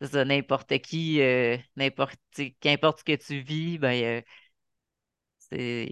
[0.02, 2.20] ça, n'importe qui, euh, n'importe,
[2.60, 4.22] qu'importe ce que tu vis, ben, euh,
[5.40, 5.90] c'est,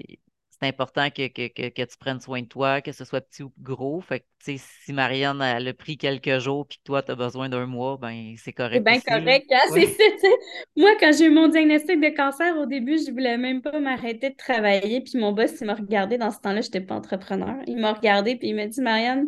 [0.65, 3.43] c'est important que, que, que, que tu prennes soin de toi, que ce soit petit
[3.43, 4.01] ou gros.
[4.01, 7.11] Fait que, tu sais, si Marianne, elle a pris quelques jours, puis que toi, tu
[7.11, 9.87] as besoin d'un mois, ben, c'est C'est correct bien aussi, correct, hein, c'est Ouais.
[9.87, 10.27] ça, tu sais.
[10.75, 14.31] Moi, quand j'ai eu mon diagnostic de cancer, au début, je voulais même pas m'arrêter
[14.31, 14.99] de travailler.
[15.01, 17.55] Puis mon boss, il m'a regardé dans ce temps-là, je n'étais pas entrepreneur.
[17.67, 19.27] Il m'a regardé, puis il m'a dit, Marianne,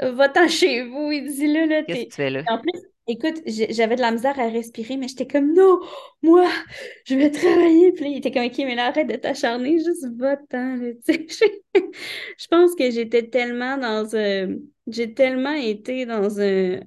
[0.00, 1.10] Va-t'en chez vous.
[1.12, 2.44] Il dit là, là, Qu'est-ce que tu fais là?
[2.48, 5.80] En plus, écoute, j'avais de la misère à respirer, mais j'étais comme non,
[6.22, 6.48] moi,
[7.06, 7.92] je vais travailler.
[7.92, 10.78] Puis il était comme ok, mais là, arrête de t'acharner, juste va-t'en.
[12.38, 14.56] Je pense que j'étais tellement dans un.
[14.86, 16.80] J'ai tellement été dans un-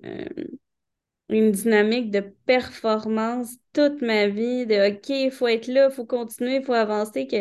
[1.30, 6.06] une dynamique de performance toute ma vie, de OK, il faut être là, il faut
[6.06, 7.38] continuer, il faut avancer, que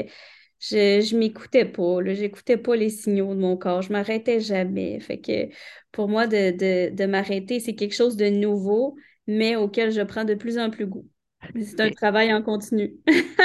[0.60, 5.00] je, je m'écoutais pas, là, j'écoutais pas les signaux de mon corps, je m'arrêtais jamais.
[5.00, 5.48] Fait que
[5.92, 10.24] pour moi, de, de, de m'arrêter, c'est quelque chose de nouveau, mais auquel je prends
[10.24, 11.08] de plus en plus goût.
[11.54, 12.96] C'est un travail en continu.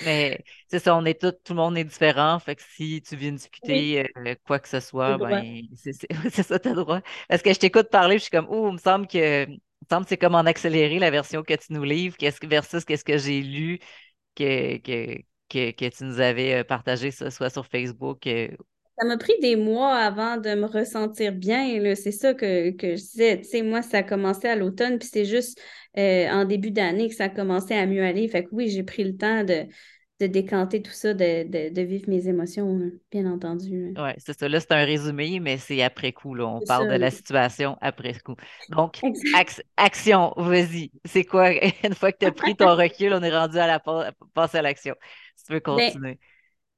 [0.00, 2.38] Mais c'est ça, on est tous, tout le monde est différent.
[2.38, 5.62] Fait que si tu viens Oui, discuter euh, quoi que ce soit, ben
[6.30, 7.00] c'est ça, t'as droit.
[7.28, 9.46] Parce que je t'écoute parler, je suis comme, oh, il me semble que
[10.06, 13.16] c'est comme en accéléré la version que tu nous livres, qu'est-ce que versus qu'est-ce que
[13.18, 13.78] j'ai lu
[14.36, 18.26] que, que, que, que tu nous avais euh, partagé, ça, soit sur Facebook.
[18.26, 18.48] euh.
[18.98, 21.94] Ça m'a pris des mois avant de me ressentir bien.
[21.94, 23.38] C'est ça que, que je disais.
[23.42, 25.60] Tu sais, moi, ça a commencé à l'automne, puis c'est juste
[25.98, 28.26] euh, en début d'année que ça a commencé à mieux aller.
[28.28, 29.66] Fait que oui, j'ai pris le temps de,
[30.20, 33.98] de décanter tout ça, de, de, de vivre mes émotions, bien entendu.
[33.98, 34.46] Ouais, c'est ça.
[34.48, 36.46] Là, c'est un résumé, mais c'est après coup, là.
[36.46, 38.34] On parle ça, de la situation après coup.
[38.68, 39.06] Donc,
[39.76, 40.92] action, vas-y.
[41.06, 41.50] C'est quoi?
[41.84, 44.54] Une fois que tu as pris ton recul, on est rendu à la pa- passe
[44.54, 44.94] à l'action.
[45.46, 45.92] Si tu veux Ben,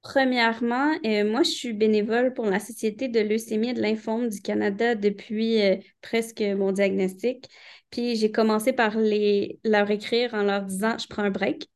[0.03, 4.41] premièrement, euh, moi, je suis bénévole pour la Société de leucémie et de lymphome du
[4.41, 7.49] Canada depuis euh, presque mon diagnostic.
[7.91, 11.67] Puis j'ai commencé par les, leur écrire en leur disant, je prends un break.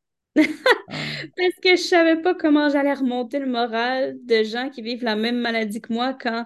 [0.88, 0.94] Ah,
[1.36, 5.16] Parce que je savais pas comment j'allais remonter le moral de gens qui vivent la
[5.16, 6.44] même maladie que moi quand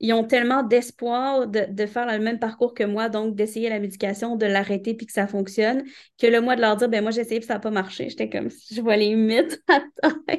[0.00, 3.78] ils ont tellement d'espoir de, de faire le même parcours que moi, donc d'essayer la
[3.80, 5.84] médication, de l'arrêter puis que ça fonctionne,
[6.18, 8.08] que le moi de leur dire, ben moi j'ai essayé puis ça n'a pas marché.
[8.10, 10.38] J'étais comme, je vois les mythes à terre.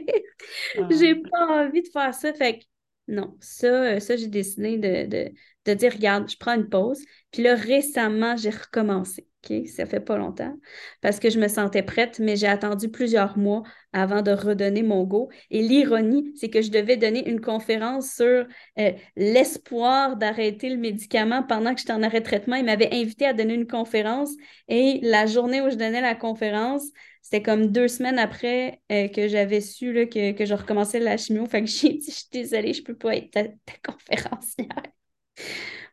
[0.75, 0.91] ah.
[0.91, 2.33] J'ai pas envie de faire ça.
[2.33, 2.65] Fait que
[3.07, 6.99] non, ça, euh, ça j'ai décidé de, dire, regarde, je prends une pause.
[7.31, 9.27] Puis là, récemment, j'ai recommencé.
[9.49, 9.67] OK?
[9.67, 10.53] Ça fait pas longtemps
[11.01, 15.03] parce que je me sentais prête, mais j'ai attendu plusieurs mois avant de redonner mon
[15.03, 15.29] go.
[15.51, 18.45] Et l'ironie, c'est que je devais donner une conférence sur
[18.79, 22.55] euh, l'espoir d'arrêter le médicament pendant que j'étais en arrêt traitement.
[22.55, 24.31] Il m'avait invité à donner une conférence
[24.67, 26.83] et la journée où je donnais la conférence,
[27.29, 31.17] c'était comme deux semaines après euh, que j'avais su là, que, que je recommençais la
[31.17, 31.45] chimio.
[31.45, 34.67] Fait que j'ai dit, je suis désolée, je peux pas être ta, ta conférencière.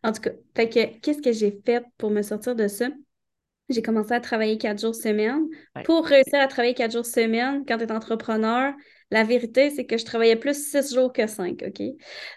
[0.05, 2.89] En tout cas, fait que qu'est-ce que j'ai fait pour me sortir de ça?
[3.69, 5.49] J'ai commencé à travailler quatre jours semaine.
[5.75, 5.83] Ouais.
[5.83, 8.73] Pour réussir à travailler quatre jours semaine, quand tu es entrepreneur,
[9.11, 11.83] la vérité, c'est que je travaillais plus six jours que cinq, OK?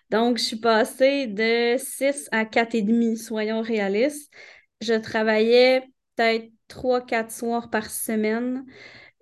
[0.09, 4.33] Donc, je suis passée de six à quatre et demi, soyons réalistes.
[4.81, 5.83] Je travaillais
[6.15, 8.65] peut-être trois, quatre soirs par semaine.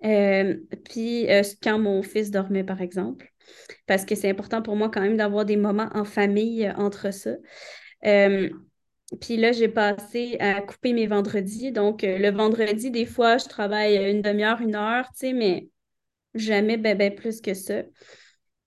[0.04, 3.32] Euh, puis euh, quand mon fils dormait, par exemple,
[3.86, 7.12] parce que c'est important pour moi quand même d'avoir des moments en famille euh, entre
[7.12, 7.32] ça.
[9.20, 11.70] Puis là, j'ai passé à couper mes vendredis.
[11.70, 15.68] Donc, le vendredi, des fois, je travaille une demi-heure, une heure, tu sais, mais
[16.34, 17.82] jamais ben, ben plus que ça.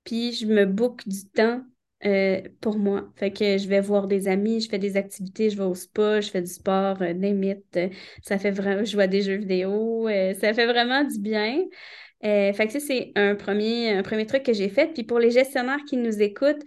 [0.05, 1.61] Puis, je me book du temps
[2.05, 3.12] euh, pour moi.
[3.15, 6.21] Fait que je vais voir des amis, je fais des activités, je vais au spa,
[6.21, 7.89] je fais du sport, euh, euh,
[8.23, 11.63] ça fait vraiment, je à des jeux vidéo, euh, ça fait vraiment du bien.
[12.21, 14.93] fait que ça, c'est un premier, un premier truc que j'ai fait.
[14.93, 16.63] Puis pour les gestionnaires qui nous écoutent,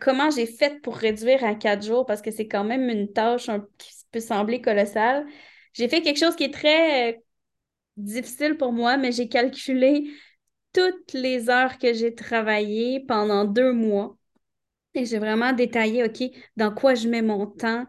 [0.00, 3.46] comment j'ai fait pour réduire à quatre jours, parce que c'est quand même une tâche
[3.78, 5.26] qui peut sembler colossale.
[5.72, 7.22] J'ai fait quelque chose qui est très
[7.96, 10.04] difficile pour moi, mais j'ai calculé
[10.72, 14.16] toutes les heures que j'ai travaillées pendant deux mois.
[14.94, 16.22] Et j'ai vraiment détaillé, OK,
[16.56, 17.84] dans quoi je mets mon temps,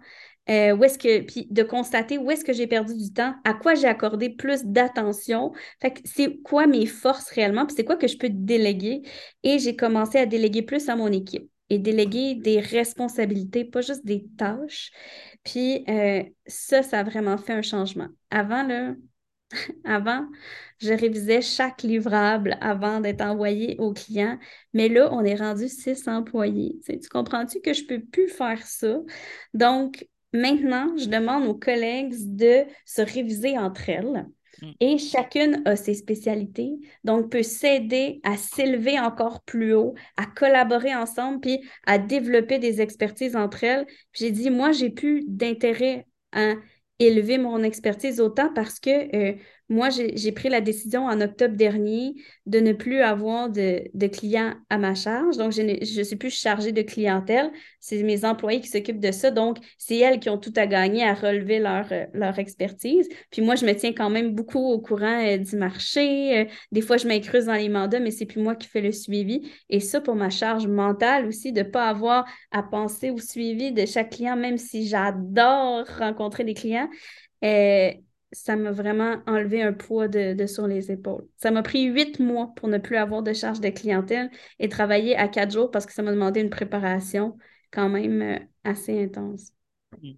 [0.50, 3.54] euh, où est-ce que, puis de constater où est-ce que j'ai perdu du temps, à
[3.54, 5.52] quoi j'ai accordé plus d'attention.
[5.82, 9.02] Fait que c'est quoi mes forces réellement, puis c'est quoi que je peux déléguer.
[9.44, 14.06] Et j'ai commencé à déléguer plus à mon équipe et déléguer des responsabilités, pas juste
[14.06, 14.92] des tâches.
[15.44, 18.08] Puis euh, ça, ça a vraiment fait un changement.
[18.30, 18.94] Avant, là,
[19.84, 20.28] Avant,
[20.80, 24.38] je révisais chaque livrable avant d'être envoyé au client,
[24.74, 26.80] mais là, on est rendu six employés.
[26.88, 29.00] Tu, comprends-tu que je ne peux plus faire ça?
[29.54, 34.26] Donc, maintenant, je demande aux collègues de se réviser entre elles.
[34.62, 34.72] Mm.
[34.80, 40.96] Et chacune a ses spécialités, donc peut s'aider à s'élever encore plus haut, à collaborer
[40.96, 43.86] ensemble, puis à développer des expertises entre elles.
[44.14, 46.54] J'ai dit, moi, j'ai plus d'intérêt à
[47.00, 49.36] élever mon expertise autant parce que euh,
[49.68, 52.14] moi, j'ai pris la décision en octobre dernier
[52.46, 55.38] de ne plus avoir de, clients à ma charge.
[55.38, 57.52] Donc, je ne suis plus chargée de clientèle.
[57.80, 59.32] C'est mes employés qui s'occupent de ça.
[59.32, 63.10] Donc, c'est elles qui ont tout à gagner à relever leur, euh, leur expertise.
[63.32, 66.48] Puis moi, je me tiens quand même beaucoup au courant euh, du marché.
[66.72, 69.52] des fois, je m'incruse dans les mandats, mais c'est plus moi qui fais le suivi.
[69.70, 73.72] Et ça, pour ma charge mentale aussi, de ne pas avoir à penser au suivi
[73.72, 76.90] de chaque client, même si j'adore rencontrer des clients.
[77.44, 77.92] Euh,
[78.36, 81.26] ça m'a vraiment enlevé un poids de, sur les épaules.
[81.38, 85.16] Ça m'a pris huit mois pour ne plus avoir de charge de clientèle et travailler
[85.16, 87.38] à quatre jours parce que ça m'a demandé une préparation
[87.72, 89.54] quand même euh, assez intense.
[90.02, 90.12] Mmh.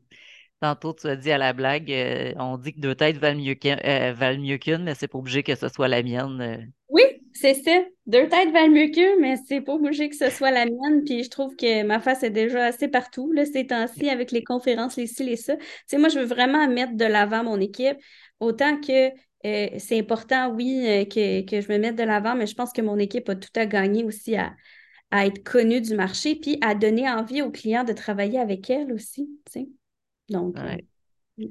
[0.60, 3.54] Tantôt, tu as dit à la blague, euh, on dit que deux têtes valent mieux
[3.54, 6.74] qu'une, mais c'est pas obligé que ce soit la mienne.
[6.90, 7.04] Oui,
[7.40, 7.84] c'est ça.
[8.06, 11.04] Deux têtes valent mieux qu'une, mais c'est pas obligé que ce soit la mienne.
[11.06, 14.44] Puis je trouve que ma face est déjà assez partout, là, ces temps-ci, avec les
[14.44, 15.56] conférences, les ci, les ça.
[15.56, 17.98] Tu sais, moi, je veux vraiment mettre de l'avant mon équipe.
[18.40, 19.10] Autant que
[19.46, 22.74] euh, c'est important, oui, euh, que, que, je me mette de l'avant, mais je pense
[22.74, 24.56] que mon équipe a tout à gagner aussi à,
[25.12, 29.30] être connue du marché, puis à donner envie aux clients de travailler avec elle aussi.
[29.46, 29.68] Tu sais.
[30.30, 30.58] Donc.
[30.58, 31.46] Euh,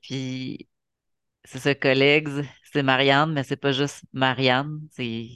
[0.00, 0.68] puis,
[1.44, 2.28] c'est ça, collègues,
[2.72, 5.26] c'est Marianne, mais c'est pas juste Marianne, c'est.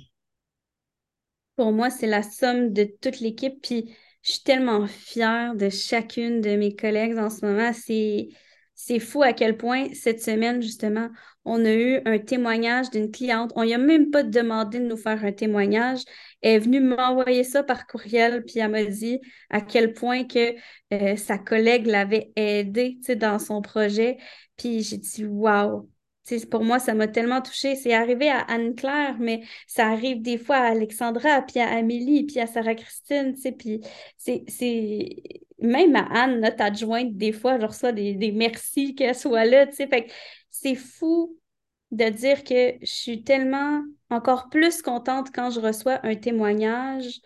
[1.56, 3.60] Pour moi, c'est la somme de toute l'équipe.
[3.62, 7.72] Puis je suis tellement fière de chacune de mes collègues en ce moment.
[7.72, 11.08] C'est, fou à quel point cette semaine, justement,
[11.44, 13.52] on a eu un témoignage d'une cliente.
[13.54, 16.00] On n'y a même pas demandé de nous faire un témoignage.
[16.42, 19.20] Elle est venue m'envoyer ça par courriel, puis elle m'a dit
[19.50, 20.54] à quel point que
[20.92, 24.18] euh, sa collègue l'avait aidée dans son projet.
[24.56, 25.88] Puis j'ai dit, waouh,
[26.50, 27.76] pour moi, ça m'a tellement touchée.
[27.76, 32.40] C'est arrivé à Anne-Claire, mais ça arrive des fois à Alexandra, puis à Amélie, puis
[32.40, 33.80] à Sarah-Christine, puis
[34.16, 35.16] c'est,
[35.58, 39.66] Même à Anne, notre adjointe, des fois, je reçois des, des merci qu'elle soit là,
[39.72, 40.10] Fait
[40.50, 41.38] c'est fou
[41.90, 47.20] de dire que je suis tellement encore plus contente quand je reçois un témoignage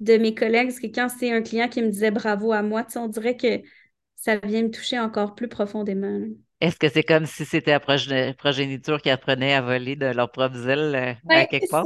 [0.00, 2.86] de mes collègues, parce que quand c'est un client qui me disait bravo à moi,
[2.96, 3.62] on dirait que
[4.16, 6.20] ça vient me toucher encore plus profondément.
[6.60, 10.56] Est-ce que c'est comme si c'était la progéniture qui apprenait à voler de leur propre
[10.56, 11.84] île euh, à quelque part?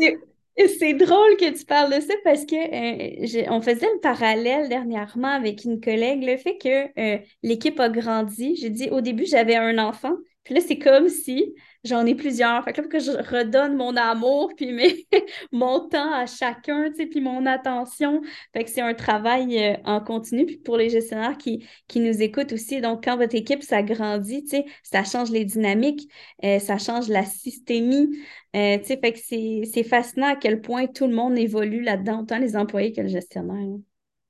[0.57, 5.29] C'est drôle que tu parles de ça parce que euh, on faisait le parallèle dernièrement
[5.29, 8.57] avec une collègue, le fait que euh, l'équipe a grandi.
[8.57, 12.65] J'ai dit au début, j'avais un enfant, puis là, c'est comme si j'en ai plusieurs.
[12.65, 15.07] Fait que là, que je redonne mon amour, puis mes,
[15.53, 18.23] mon temps à chacun, tu sais, puis mon attention.
[18.53, 20.47] Fait que c'est un travail euh, en continu.
[20.47, 24.51] Puis pour les gestionnaires qui, qui nous écoutent aussi, donc quand votre équipe s'agrandit, tu
[24.51, 26.09] sais, ça change les dynamiques,
[26.45, 28.09] euh, ça change la systémie.
[28.55, 32.23] Euh, tu sais, fait que c'est fascinant à quel point tout le monde évolue là-dedans,
[32.23, 33.79] autant les employés que le gestionnaire.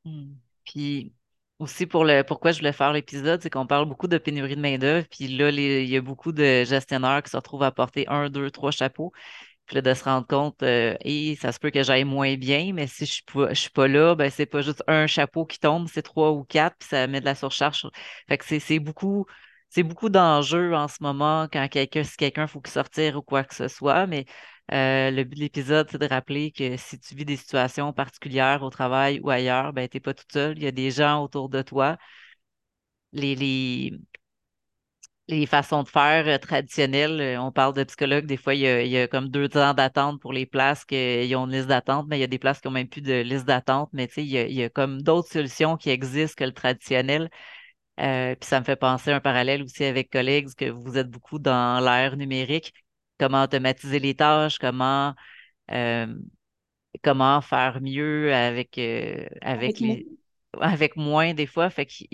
[0.05, 0.35] Hmm.
[0.65, 1.12] Puis
[1.62, 4.61] aussi pour le pourquoi je voulais faire l'épisode, c'est qu'on parle beaucoup de pénurie de
[4.61, 5.07] main-d'œuvre.
[5.11, 8.51] Puis là, il y a beaucoup de gestionnaires qui se retrouvent à porter un, deux,
[8.51, 9.12] trois chapeaux.
[9.66, 12.72] Puis là, de se rendre compte, et euh, ça se peut que j'aille moins bien,
[12.75, 15.88] mais si je ne suis pas là, ben, c'est pas juste un chapeau qui tombe,
[15.88, 17.87] c'est trois ou quatre, puis ça met de la surcharge.
[18.29, 19.27] Fait que c'est beaucoup,
[19.68, 23.44] c'est beaucoup d'enjeux en ce moment quand quelqu'un, si quelqu'un faut qu'il sortir ou quoi
[23.44, 24.07] que ce soit.
[24.07, 24.27] Mais
[24.72, 28.62] euh, le but de l'épisode, c'est de rappeler que si tu vis des situations particulières
[28.62, 30.57] au travail ou ailleurs, ben, tu n'es pas toute seule.
[30.59, 31.98] Il y a des gens autour de toi.
[33.12, 33.35] Les,
[35.29, 37.20] les façons de faire euh, traditionnelles.
[37.20, 39.48] Euh, On parle de psychologues, des fois, il y a, il y a comme deux
[39.57, 42.38] ans d'attente pour les places qu'ils ont une liste d'attente, mais il y a des
[42.38, 43.90] places qui n'ont même plus de liste d'attente.
[43.92, 46.44] Mais tu sais, il y a, il y a comme d'autres solutions qui existent que
[46.44, 47.31] le traditionnel.
[47.96, 51.81] Puis ça me fait penser un parallèle aussi avec collègues, que vous êtes beaucoup dans
[51.85, 52.72] l'ère numérique.
[53.18, 55.14] Comment automatiser les tâches, comment,
[55.72, 56.07] euh,
[57.05, 60.08] comment faire mieux avec, euh, avec les,
[60.60, 61.71] avec moins des fois.
[61.71, 62.08] Fait qu'il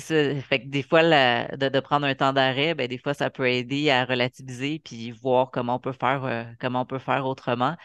[0.00, 0.40] ça.
[0.42, 3.30] Fait que des fois, la- de, de prendre un temps d'arrêt, ben, des fois, ça
[3.30, 7.26] peut aider à relativiser puis voir comment on peut faire, euh, comment on peut faire
[7.26, 7.76] autrement.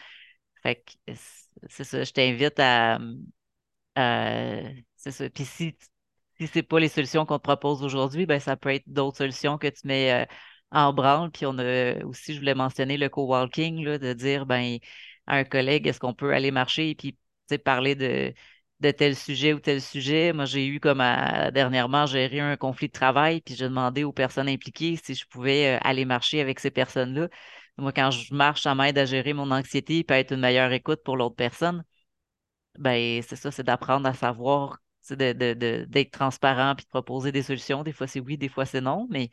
[0.62, 0.76] Fait
[1.06, 1.12] que
[1.68, 2.04] c'est ça.
[2.04, 2.98] Je t'invite à,
[3.96, 4.60] à-
[4.96, 5.30] c'est ça.
[5.30, 5.76] Puis si,
[6.38, 9.58] si c'est pas les solutions qu'on te propose aujourd'hui, ben, ça peut être d'autres solutions
[9.58, 10.26] que tu mets,
[10.70, 11.30] en branle.
[11.30, 14.78] Puis on a aussi, je voulais mentionner le coworking, là, de dire, ben,
[15.26, 17.16] à un collègue, est-ce qu'on peut aller marcher et puis,
[17.64, 18.34] parler de
[18.80, 20.32] de tel sujet ou tel sujet.
[20.32, 20.98] Moi, j'ai eu comme
[21.52, 25.76] dernièrement géré un conflit de travail, puis j'ai demandé aux personnes impliquées si je pouvais
[25.76, 27.28] euh, aller marcher avec ces personnes-là.
[27.76, 30.72] Moi, quand je marche, ça m'aide à gérer mon anxiété, puis à être une meilleure
[30.72, 31.84] écoute pour l'autre personne.
[32.78, 37.32] Ben, c'est ça, c'est d'apprendre à savoir, c'est de, de, d'être transparent, puis de proposer
[37.32, 37.82] des solutions.
[37.82, 39.30] Des fois, c'est oui, des fois, c'est non, mais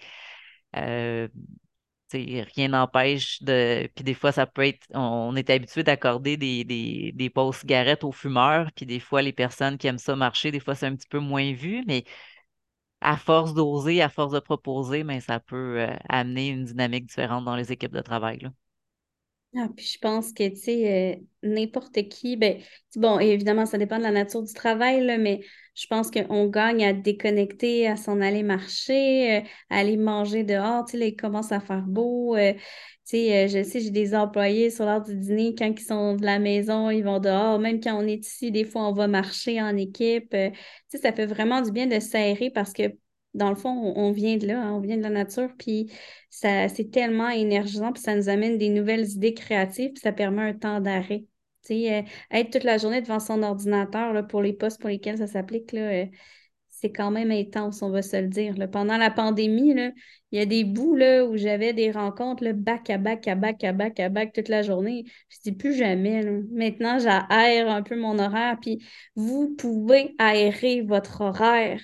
[0.76, 1.28] euh,
[2.14, 3.88] rien n'empêche de.
[3.96, 4.88] Puis des fois, ça peut être.
[4.94, 8.72] On est habitué d'accorder des, des, des pauses cigarettes aux fumeurs.
[8.76, 11.20] Puis des fois, les personnes qui aiment ça marcher, des fois, c'est un petit peu
[11.20, 11.84] moins vu.
[11.88, 12.06] Mais
[13.02, 17.46] à force d'oser, à force de proposer, mais ça peut euh, amener une dynamique différente
[17.46, 18.50] dans les équipes de travail.
[19.58, 22.60] Ah, puis je pense que, tu sais, euh, n'importe qui, ben,
[22.98, 25.42] bon, évidemment, ça dépend de la nature du travail, là, mais
[25.76, 30.84] je pense qu'on gagne à déconnecter, à s'en aller marcher, euh, à aller manger dehors,
[30.86, 32.60] tu sais, il commence à faire beau, euh, tu
[33.06, 36.38] sais, je sais, j'ai des employés sur l'heure du dîner, quand ils sont de la
[36.40, 39.78] maison, ils vont dehors, même quand on est ici, des fois, on va marcher en
[39.78, 40.38] équipe, tu
[40.90, 42.84] sais, ça fait vraiment du bien de s'aérer parce que,
[43.36, 45.92] dans le fond, on, vient de là, hein, on vient de la nature, puis
[46.30, 50.44] ça, c'est tellement énergisant, puis ça nous amène des nouvelles idées créatives, puis ça permet
[50.44, 51.26] un temps d'arrêt.
[51.64, 54.90] Tu sais, euh, être toute la journée devant son ordinateur là, pour les postes pour
[54.90, 56.06] lesquels ça s'applique, là, euh,
[56.70, 58.56] c'est quand même intense, on va se le dire.
[58.72, 59.92] Pendant la pandémie, là,
[60.32, 63.36] il y a des bouts là, où j'avais des rencontres là, back à back à
[63.36, 65.06] back à back à back toute la journée.
[65.30, 66.22] Je dis plus jamais.
[66.24, 66.32] là.
[66.52, 71.82] Maintenant, j'aère un peu mon horaire, puis vous pouvez aérer votre horaire.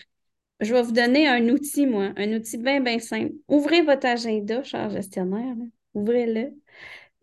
[0.62, 3.34] Je vais vous donner un outil, moi, un outil bien, bien simple.
[3.48, 5.56] Ouvrez votre agenda, cher gestionnaire.
[5.96, 6.54] Ouvrez-le.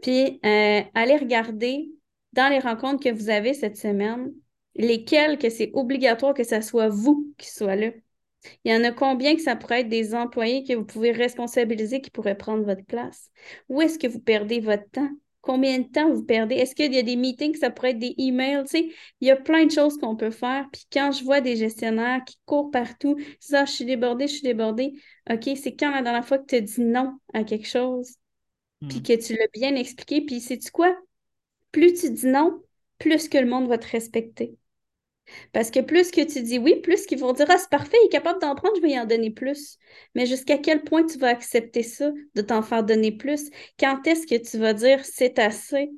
[0.03, 1.91] Puis, euh, allez regarder
[2.33, 4.33] dans les rencontres que vous avez cette semaine,
[4.75, 7.91] lesquelles que c'est obligatoire que ce soit vous qui soit là.
[8.65, 12.01] Il y en a combien que ça pourrait être des employés que vous pouvez responsabiliser
[12.01, 13.31] qui pourraient prendre votre place?
[13.69, 15.11] Où est-ce que vous perdez votre temps?
[15.49, 16.57] Combien de temps vous perdez?
[16.57, 18.65] Est-ce qu'il y a des meetings, ça pourrait être des emails?
[18.65, 18.91] Tu sais,
[19.23, 20.69] il y a plein de choses qu'on peut faire.
[20.73, 24.35] Puis quand je vois des gestionnaires qui courent partout, disent Ah, je suis débordée, je
[24.35, 24.95] suis débordée.
[25.31, 28.17] OK, c'est quand la dernière fois que tu as dit non à quelque chose?
[28.89, 29.05] Puis Hmm.
[29.05, 30.23] que tu l'as bien expliqué.
[30.27, 30.97] Puis sais-tu quoi?
[31.73, 32.63] Plus tu dis non,
[32.99, 34.58] plus que le monde va te respecter.
[35.53, 38.07] Parce que plus que tu dis oui, plus qu'ils vont dire Ah, c'est parfait, il
[38.07, 39.79] est capable d'en prendre, je vais y en donner plus.
[40.15, 43.51] Mais jusqu'à quel point tu vas accepter ça, de t'en faire donner plus?
[43.79, 45.91] Quand est-ce que tu vas dire c'est assez?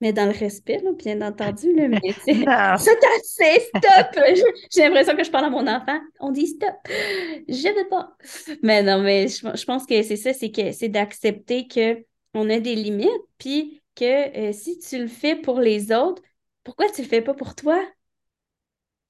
[0.00, 4.06] Mais dans le respect, là, bien entendu, là, mais c'est assez, stop!
[4.72, 5.98] J'ai l'impression que je parle à mon enfant.
[6.20, 6.74] On dit stop.
[6.86, 8.16] Je veux pas.
[8.62, 12.04] Mais non, mais je, je pense que c'est ça, c'est que c'est d'accepter que
[12.34, 13.08] on a des limites,
[13.38, 16.22] puis que euh, si tu le fais pour les autres,
[16.62, 17.82] pourquoi tu le fais pas pour toi?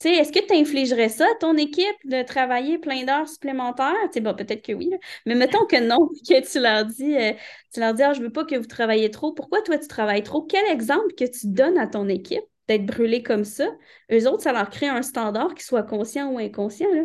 [0.00, 3.94] Tu sais, est-ce que tu infligerais ça à ton équipe de travailler plein d'heures supplémentaires?
[4.12, 4.90] Peut-être que oui.
[5.26, 7.32] Mais mettons que non, que tu leur dis, euh,
[7.72, 9.32] tu leur dis, ah, je veux pas que vous travaillez trop.
[9.32, 10.42] Pourquoi toi, tu travailles trop?
[10.42, 13.66] Quel exemple que tu donnes à ton équipe d'être brûlé comme ça?
[14.12, 17.02] Eux autres, ça leur crée un standard qui soit conscient ou inconscient, là.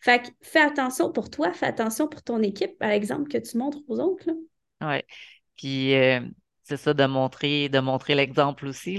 [0.00, 3.58] Fait que fais attention pour toi, fais attention pour ton équipe, par exemple, que tu
[3.58, 4.28] montres aux autres.
[4.80, 5.04] Ouais.
[5.56, 6.20] Puis euh,
[6.62, 8.98] c'est ça de montrer, de montrer l'exemple aussi.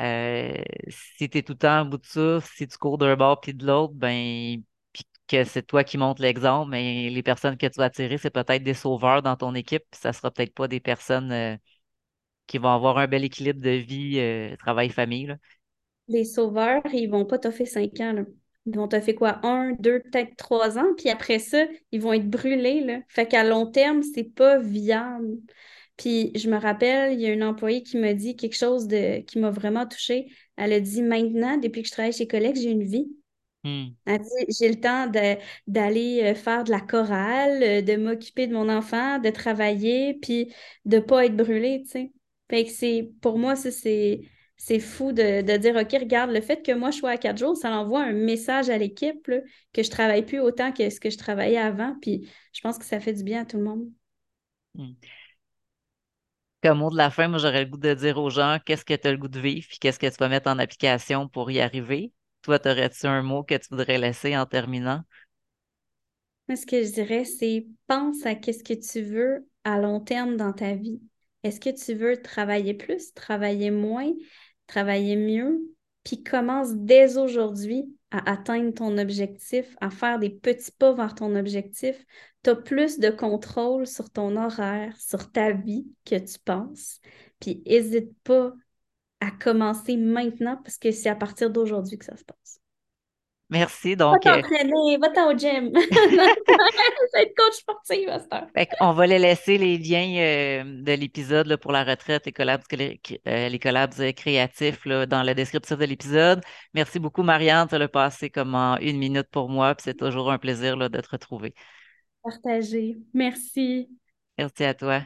[0.00, 0.54] Euh,
[0.88, 3.40] si tu es tout le temps à bout de souffle, si tu cours d'un bord
[3.40, 7.66] puis de l'autre, ben puis que c'est toi qui montres l'exemple, mais les personnes que
[7.66, 10.68] tu vas attirer, c'est peut-être des sauveurs dans ton équipe, puis ça sera peut-être pas
[10.68, 11.56] des personnes euh,
[12.46, 15.36] qui vont avoir un bel équilibre de vie, euh, travail-famille, là.
[16.08, 18.24] Les sauveurs, ils vont pas toffer cinq ans.
[18.66, 19.44] Ils vont toffer quoi?
[19.46, 23.00] Un, deux, peut-être trois ans, puis après ça, ils vont être brûlés, là.
[23.08, 25.38] Fait qu'à long terme, c'est pas viable.
[25.98, 29.20] Puis je me rappelle, il y a une employée qui m'a dit quelque chose de
[29.20, 30.28] qui m'a vraiment touchée.
[30.56, 33.08] Elle a dit maintenant, depuis que je travaille chez collègues, j'ai une vie.
[33.64, 33.86] Hmm.
[34.06, 35.10] Elle dit, j'ai le temps
[35.66, 40.54] d'aller euh, faire de la chorale, euh, de m'occuper de mon enfant, de travailler, puis
[40.84, 42.12] de pas être brûlée, tu sais.
[42.48, 44.22] Fait que c'est, pour moi, ça, c'est,
[44.56, 47.38] c'est fou de, de dire, OK, regarde, le fait que moi, je sois à quatre
[47.38, 49.28] jours, ça envoie un message à l'équipe
[49.72, 51.96] que je travaille plus autant que ce que je travaillais avant.
[52.00, 53.90] Puis je pense que ça fait du bien à tout le monde.
[54.76, 54.92] Hmm.
[56.62, 58.94] Comme mot de la fin, moi, j'aurais le goût de dire aux gens qu'est-ce que
[58.94, 61.50] tu as le goût de vivre, puis qu'est-ce que tu vas mettre en application pour
[61.50, 62.12] y arriver?
[62.42, 65.02] Toi, t'aurais-tu un mot que tu voudrais laisser en terminant?
[66.48, 70.36] Moi, ce que je dirais, c'est pense à qu'est-ce que tu veux à long terme
[70.36, 71.00] dans ta vie.
[71.42, 74.12] Est-ce que tu veux travailler plus, travailler moins,
[74.66, 75.60] travailler mieux?
[76.04, 81.34] Puis commence dès aujourd'hui à atteindre ton objectif, à faire des petits pas vers ton
[81.36, 82.04] objectif.
[82.42, 87.00] Tu as plus de contrôle sur ton horaire, sur ta vie que tu penses.
[87.40, 88.54] Puis n'hésite pas
[89.20, 92.57] à commencer maintenant parce que c'est à partir d'aujourd'hui que ça se passe.
[93.50, 93.94] Merci.
[93.94, 95.72] Va Donc, euh, t'entraîner, va-t'en au gym.
[97.14, 98.46] être coach sportive à cette heure.
[98.54, 102.32] fait on va les laisser les liens euh, de l'épisode là, pour la retraite, les
[102.32, 106.42] collabs, euh, les collabs créatifs là, dans la description de l'épisode.
[106.74, 107.68] Merci beaucoup, Marianne.
[107.68, 110.88] Tu l'as passé comme en une minute pour moi, puis c'est toujours un plaisir là,
[110.88, 111.54] de te retrouver.
[112.22, 112.98] Partagé.
[113.14, 113.88] Merci.
[114.36, 115.02] Merci à toi.